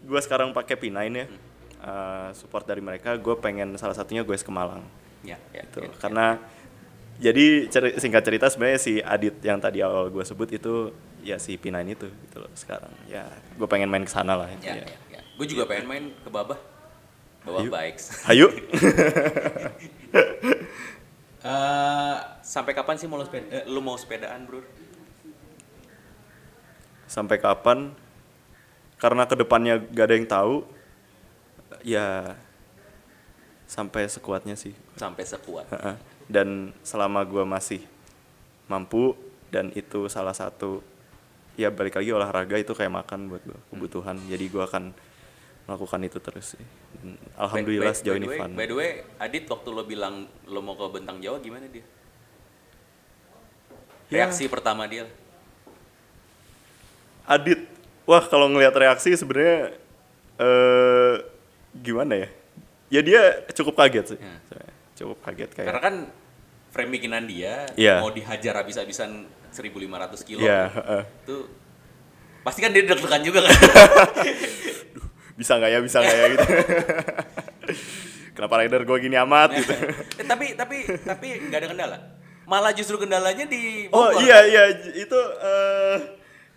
gue 0.01 0.21
sekarang 0.21 0.51
pakai 0.51 0.75
P9 0.75 0.99
ya. 1.15 1.27
eh, 1.81 2.29
support 2.33 2.65
dari 2.65 2.81
mereka, 2.81 3.13
gue 3.15 3.35
pengen 3.37 3.77
salah 3.77 3.93
satunya 3.93 4.21
gue 4.21 4.35
ke 4.35 4.49
Malang. 4.49 4.83
ya, 5.21 5.37
ya, 5.53 5.63
Gitu. 5.63 5.85
ya. 5.85 5.93
Karena 5.95 6.37
jadi 7.15 7.69
ceri- 7.69 7.97
singkat 7.97 8.21
cerita 8.23 8.49
sebenarnya 8.49 8.77
si 8.79 8.99
Adit 8.99 9.39
yang 9.41 9.57
tadi 9.57 9.79
awal 9.79 10.09
gue 10.09 10.21
sebut 10.21 10.49
itu 10.51 10.91
ya 11.21 11.37
si 11.37 11.55
P9 11.55 11.77
itu 11.87 12.09
gitu 12.09 12.37
loh 12.39 12.51
sekarang. 12.53 12.91
Ya, 13.07 13.29
gue 13.31 13.65
pengen 13.65 13.87
main 13.87 14.03
ke 14.03 14.11
sana 14.11 14.35
lah 14.35 14.49
Ya, 14.51 14.75
intinya. 14.75 14.83
ya, 14.83 14.97
ya. 15.11 15.21
Gue 15.35 15.47
juga 15.47 15.65
pengen 15.65 15.87
main 15.87 16.05
ke 16.15 16.29
Babah. 16.29 16.59
Babah 17.45 17.61
Ayo. 17.61 17.71
Bikes. 17.71 18.05
Hayu. 18.29 18.49
Eh, 21.45 22.17
sampai 22.41 22.73
kapan 22.73 22.97
sih 22.97 23.05
mau 23.05 23.21
lo 23.21 23.29
sepeda? 23.29 23.45
eh, 23.53 23.69
lu 23.69 23.85
mau 23.85 24.01
sepedaan, 24.01 24.49
Bro? 24.49 24.65
Sampai 27.05 27.37
kapan? 27.37 27.93
Karena 28.97 29.29
ke 29.29 29.37
depannya 29.37 29.77
gak 29.77 30.07
ada 30.09 30.15
yang 30.17 30.25
tahu. 30.25 30.65
Ya 31.85 32.33
sampai 33.69 34.09
sekuatnya 34.09 34.57
sih. 34.57 34.73
Sampai 34.97 35.29
sekuat. 35.29 35.69
Dan 36.33 36.73
selama 36.81 37.21
gue 37.29 37.45
masih 37.45 37.85
mampu 38.65 39.13
dan 39.53 39.69
itu 39.77 40.09
salah 40.09 40.33
satu 40.33 40.81
ya 41.61 41.69
balik 41.69 42.01
lagi 42.01 42.11
olahraga 42.11 42.57
itu 42.57 42.73
kayak 42.73 43.05
makan 43.05 43.29
buat 43.29 43.43
gue 43.45 43.61
kebutuhan 43.71 44.17
jadi 44.27 44.45
gue 44.49 44.65
akan 44.65 44.97
melakukan 45.65 46.01
itu 46.03 46.19
terus 46.19 46.47
sih 46.53 46.65
Dan 46.95 47.17
alhamdulillah 47.35 47.89
By- 47.89 47.91
by- 47.91 47.99
sejauh 47.99 48.15
by 48.15 48.21
ini 48.21 48.29
way- 48.29 48.39
fun 48.39 48.51
By 48.53 48.67
the 48.67 48.75
way, 48.75 48.91
Adit 49.17 49.45
waktu 49.47 49.69
lo 49.69 49.83
bilang 49.83 50.15
lo 50.45 50.61
mau 50.61 50.73
ke 50.73 50.85
Bentang 50.91 51.19
Jawa 51.19 51.39
gimana 51.39 51.65
dia? 51.67 51.81
Ya. 54.07 54.23
Reaksi 54.23 54.45
pertama 54.47 54.85
dia. 54.85 55.09
Adit 57.25 57.65
wah 58.05 58.21
kalau 58.23 58.47
ngelihat 58.47 58.75
reaksi 58.75 59.17
sebenarnya 59.17 59.73
eh 60.37 61.15
gimana 61.75 62.15
ya 62.19 62.29
ya 62.91 63.01
dia 63.01 63.21
cukup 63.51 63.75
kaget 63.75 64.15
sih 64.15 64.19
Ya. 64.21 64.37
cukup 64.95 65.19
kaget 65.23 65.51
kayak 65.51 65.67
Karena 65.67 65.81
kan 65.83 65.95
frame 66.69 66.91
bikinan 66.93 67.25
dia 67.25 67.65
Iya. 67.73 67.99
mau 67.99 68.11
dihajar 68.11 68.55
habis-habisan 68.57 69.25
1500 69.49 70.21
kilo. 70.21 70.43
Iya, 70.43 70.67
heeh. 70.69 71.03
Itu 71.23 71.47
pasti 72.43 72.59
kan 72.59 72.71
dia 72.71 72.83
deg-degan 72.83 73.23
juga 73.23 73.41
kan. 73.41 73.55
bisa 75.35 75.57
nggak 75.57 75.71
ya 75.71 75.79
bisa 75.81 75.99
nggak 75.99 76.15
ya 76.15 76.27
gitu 76.31 76.47
kenapa 78.35 78.55
rider 78.61 78.83
gue 78.83 78.99
gini 79.01 79.17
amat 79.19 79.49
gitu 79.55 79.75
Eh, 80.21 80.27
tapi 80.27 80.55
tapi 80.55 80.77
tapi 81.03 81.27
nggak 81.43 81.59
ada 81.59 81.69
kendala. 81.69 81.99
Malah 82.45 82.71
justru 82.71 83.01
kendalanya 83.01 83.45
di 83.45 83.89
Oh 83.89 84.13
Bogor. 84.13 84.21
iya 84.21 84.39
iya 84.45 84.63
itu 84.93 85.19
eh, 85.41 85.97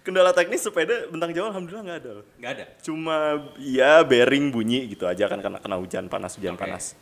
kendala 0.03 0.31
teknis 0.31 0.61
sepeda 0.61 1.07
bentang 1.07 1.31
Jawa 1.31 1.49
alhamdulillah 1.51 1.83
nggak 1.85 1.99
ada. 2.01 2.11
Nggak 2.37 2.51
ada. 2.53 2.65
Cuma 2.81 3.15
ya 3.57 4.03
bearing 4.03 4.51
bunyi 4.51 4.87
gitu 4.87 5.07
aja 5.07 5.25
kan 5.25 5.39
karena 5.39 5.57
kena 5.57 5.77
hujan 5.77 6.05
panas 6.07 6.35
hujan 6.35 6.53
Oke. 6.53 6.65
panas. 6.65 6.93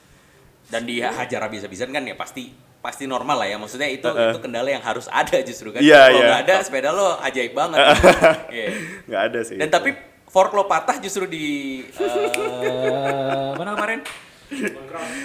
Dan 0.65 0.85
dihajar 0.85 1.43
habis-habisan 1.43 1.89
kan 1.89 2.01
ya 2.01 2.15
pasti 2.15 2.49
pasti 2.79 3.05
normal 3.05 3.41
lah 3.41 3.47
ya. 3.49 3.57
Maksudnya 3.57 3.89
itu 3.89 4.05
Heeh. 4.05 4.31
itu 4.31 4.39
kendala 4.39 4.69
yang 4.69 4.81
harus 4.81 5.09
ada 5.09 5.37
justru 5.41 5.73
kan. 5.73 5.81
Iya, 5.81 6.01
Kalau 6.05 6.15
iya. 6.15 6.25
nggak 6.29 6.41
ada 6.45 6.55
sepeda 6.61 6.89
lo 6.93 7.07
ajaib 7.19 7.53
banget. 7.53 7.77
Iya. 8.55 8.67
Nggak 9.05 9.21
ada 9.27 9.39
sih. 9.41 9.57
Dan 9.57 9.69
tapi 9.69 9.89
fork 10.35 10.51
lo 10.51 10.67
patah 10.67 10.99
justru 10.99 11.31
di 11.31 11.79
eh, 12.03 13.49
mana 13.55 13.71
kemarin? 13.71 13.99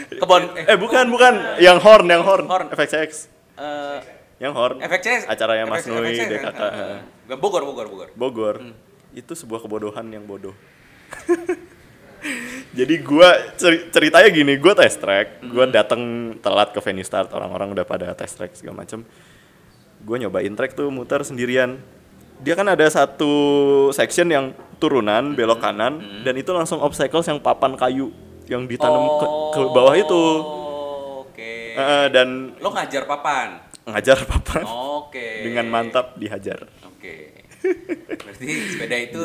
Kebon 0.07 0.55
eh, 0.55 0.71
eh 0.71 0.79
bukan 0.79 1.11
bukan 1.11 1.35
yang 1.59 1.83
horn 1.83 2.07
yang 2.07 2.23
horn, 2.23 2.47
Horn. 2.47 2.67
FXX. 2.71 3.27
eh, 3.59 3.99
Yang 4.39 4.55
horn. 4.55 4.77
FXC 4.81 5.27
Acaranya 5.27 5.67
Mas 5.67 5.83
Nui, 5.85 6.15
DKK. 6.15 6.61
Eh, 7.27 7.37
Bogor, 7.37 7.67
Bogor, 7.67 7.87
Bogor. 7.91 8.09
Bogor. 8.15 8.57
Itu 9.11 9.35
sebuah 9.35 9.61
kebodohan 9.61 10.07
yang 10.09 10.23
bodoh. 10.23 10.55
Jadi 12.79 12.95
gua 13.03 13.35
ceri- 13.59 13.91
ceritanya 13.91 14.29
gini, 14.31 14.55
gua 14.63 14.79
test 14.79 15.03
track, 15.03 15.43
gua 15.51 15.67
datang 15.67 16.33
telat 16.39 16.71
ke 16.71 16.79
venue 16.79 17.03
start, 17.03 17.35
orang-orang 17.35 17.75
udah 17.75 17.83
pada 17.83 18.15
test 18.15 18.39
track 18.39 18.55
segala 18.55 18.87
macem. 18.87 19.03
Gua 20.07 20.17
nyobain 20.17 20.55
track 20.55 20.79
tuh 20.79 20.87
muter 20.89 21.21
sendirian. 21.27 21.83
Dia 22.41 22.55
kan 22.57 22.65
ada 22.65 22.87
satu 22.89 23.33
section 23.93 24.31
yang 24.31 24.57
turunan 24.81 25.37
belok 25.37 25.61
kanan 25.61 26.25
dan 26.25 26.35
itu 26.35 26.51
langsung 26.51 26.81
obstacles 26.81 27.29
yang 27.29 27.39
papan 27.39 27.77
kayu 27.77 28.09
yang 28.49 28.65
ditanam 28.65 29.21
ke, 29.21 29.27
ke 29.55 29.61
bawah 29.71 29.95
itu. 29.95 30.25
Oh, 30.43 31.23
Oke. 31.29 31.77
Eh, 31.77 32.07
dan 32.11 32.57
Lo 32.59 32.73
ngajar 32.73 33.05
papan. 33.07 33.61
ngajar 33.87 34.25
papan 34.25 34.65
Oke. 34.67 35.45
dengan 35.45 35.69
mantap 35.69 36.17
dihajar. 36.17 36.65
Oke. 36.89 37.45
Berarti 38.25 38.49
sepeda 38.73 38.97
itu 38.97 39.23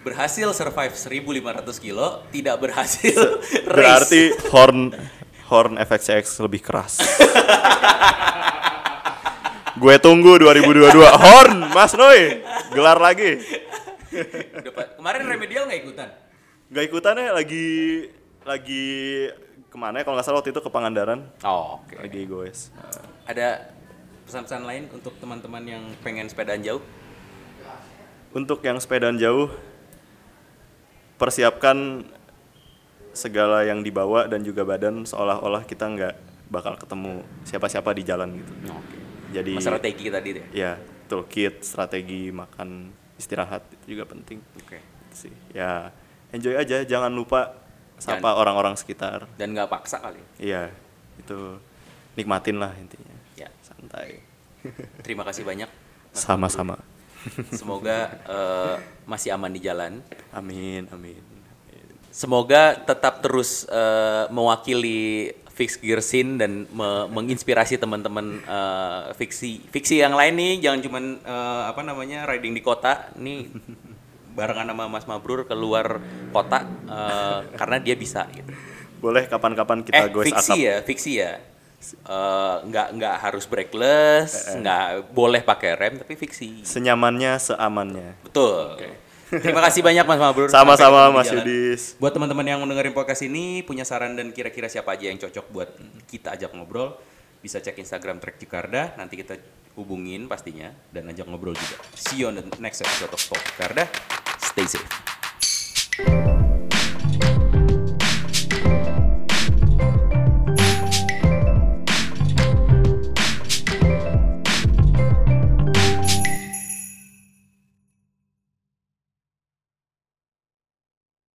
berhasil 0.00 0.48
survive 0.56 0.94
1500 0.96 1.68
kilo, 1.78 2.24
tidak 2.32 2.56
berhasil 2.58 3.18
race. 3.44 3.68
Berarti 3.68 4.22
horn 4.48 4.96
horn 5.46 5.76
FXX 5.76 6.40
lebih 6.40 6.64
keras. 6.64 6.98
Gue 9.78 9.94
tunggu 10.02 10.42
2022 10.42 10.90
horn 11.06 11.70
Mas 11.70 11.94
Noy 11.94 12.42
gelar 12.74 12.98
lagi. 12.98 13.38
Udah. 14.10 14.86
Kemarin 14.94 15.22
remedial 15.24 15.64
nggak 15.64 15.80
ikutan? 15.82 16.08
Gak 16.68 16.84
ikutannya 16.84 17.32
lagi 17.32 17.66
lagi 18.44 18.86
ke 19.64 19.76
mana 19.76 20.00
ya 20.00 20.04
kalau 20.04 20.16
nggak 20.16 20.24
salah 20.24 20.38
waktu 20.38 20.50
itu 20.50 20.60
ke 20.60 20.68
Pangandaran 20.68 21.20
Oh, 21.42 21.80
oke. 21.80 21.96
lagi 21.96 22.24
goes. 22.24 22.72
Ada 23.24 23.68
pesan-pesan 24.24 24.64
lain 24.64 24.84
untuk 24.90 25.16
teman-teman 25.16 25.60
yang 25.62 25.84
pengen 26.00 26.24
sepedaan 26.24 26.60
jauh? 26.60 26.80
Untuk 28.30 28.60
yang 28.60 28.76
sepedaan 28.76 29.16
jauh 29.16 29.48
persiapkan 31.16 32.04
segala 33.10 33.66
yang 33.66 33.82
dibawa 33.82 34.24
dan 34.24 34.40
juga 34.40 34.62
badan 34.62 35.02
seolah-olah 35.02 35.64
kita 35.64 35.88
nggak 35.88 36.14
bakal 36.48 36.78
ketemu 36.78 37.12
siapa-siapa 37.42 37.90
di 37.92 38.02
jalan 38.04 38.28
gitu. 38.34 38.52
Oke. 38.70 38.96
Jadi 39.28 39.52
Mas 39.56 39.64
strategi 39.64 40.06
tadi 40.08 40.28
deh. 40.32 40.44
ya 40.54 40.80
toolkit 41.04 41.60
strategi 41.60 42.28
makan 42.30 42.88
istirahat 43.18 43.66
itu 43.68 43.92
juga 43.92 44.06
penting 44.06 44.38
Oke. 44.56 44.78
Itu 44.78 45.28
sih 45.28 45.34
ya 45.52 45.90
enjoy 46.30 46.54
aja 46.54 46.82
jangan 46.82 47.10
lupa 47.10 47.58
sapa 47.98 48.30
orang-orang 48.32 48.72
sekitar 48.72 49.26
Dan 49.34 49.52
nggak 49.52 49.66
paksa 49.66 49.98
kali. 49.98 50.22
iya 50.38 50.70
itu 51.18 51.58
nikmatin 52.14 52.56
lah 52.56 52.70
intinya 52.72 53.14
Ya. 53.34 53.50
santai 53.60 54.22
Terima 55.04 55.22
kasih 55.22 55.42
banyak. 55.42 55.66
sama-sama 56.10 56.78
Semoga 57.52 57.98
eh, 58.24 58.74
masih 59.04 59.30
aman 59.30 59.50
di 59.50 59.58
jalan. 59.58 59.98
amin 60.30 60.86
amin 60.88 61.22
Semoga 62.08 62.74
tetap 62.74 63.20
terus 63.20 63.62
eh, 63.64 64.24
mewakili 64.28 65.30
fix 65.58 65.74
gear 65.82 65.98
scene 65.98 66.38
dan 66.38 66.70
me- 66.70 67.08
menginspirasi 67.10 67.82
teman-teman 67.82 68.38
eh, 68.46 69.10
fiksi 69.18 69.66
fiksi 69.74 69.98
yang 69.98 70.14
lain 70.14 70.38
nih 70.38 70.52
jangan 70.62 70.80
cuman 70.86 71.04
eh, 71.18 71.62
apa 71.66 71.82
namanya 71.82 72.30
riding 72.30 72.54
di 72.54 72.62
kota. 72.62 73.10
Nih 73.18 73.50
barengan 74.38 74.70
sama 74.70 74.86
Mas 74.86 75.02
Mabrur 75.10 75.50
keluar 75.50 75.98
kota 76.30 76.62
eh, 76.86 77.38
karena 77.58 77.82
dia 77.82 77.98
bisa 77.98 78.22
gitu. 78.30 78.46
boleh 79.02 79.26
kapan-kapan 79.26 79.82
kita 79.82 79.98
eh 79.98 80.06
goes 80.14 80.30
fiksi 80.30 80.58
ya 80.62 80.76
fiksi 80.86 81.12
ya. 81.18 81.42
Eh, 81.82 82.56
nggak 82.70 82.86
nggak 82.94 83.14
harus 83.18 83.50
breakless 83.50 84.54
nggak 84.62 85.10
boleh 85.10 85.42
pakai 85.42 85.74
rem 85.74 85.94
tapi 85.98 86.14
fiksi. 86.14 86.62
Senyamannya 86.62 87.34
seamannya. 87.42 88.22
Betul 88.22 88.78
terima 89.28 89.60
kasih 89.68 89.80
banyak 89.84 90.04
Mas 90.08 90.20
Mabrur 90.20 90.48
sama-sama 90.48 91.12
Mas 91.12 91.28
jalan. 91.28 91.44
Yudis 91.44 91.94
Buat 92.00 92.16
teman-teman 92.16 92.46
yang 92.46 92.60
mendengarin 92.64 92.96
podcast 92.96 93.22
ini 93.24 93.60
punya 93.62 93.84
saran 93.84 94.16
dan 94.16 94.32
kira-kira 94.32 94.66
siapa 94.72 94.96
aja 94.96 95.08
yang 95.08 95.20
cocok 95.20 95.46
buat 95.52 95.68
kita 96.08 96.34
ajak 96.34 96.56
ngobrol, 96.56 96.96
bisa 97.44 97.60
cek 97.60 97.76
Instagram 97.78 98.18
Trek 98.18 98.40
Jakarta, 98.40 98.96
nanti 98.96 99.20
kita 99.20 99.36
hubungin 99.78 100.26
pastinya 100.26 100.74
dan 100.90 101.06
ajak 101.12 101.28
ngobrol 101.28 101.54
juga. 101.54 101.76
See 101.94 102.24
you 102.24 102.32
on 102.32 102.40
the 102.40 102.44
next 102.58 102.82
episode 102.82 103.12
of 103.12 103.20
Talk 103.20 103.42
Jakarta. 103.54 103.86
Stay 104.42 104.66
safe. 104.66 106.47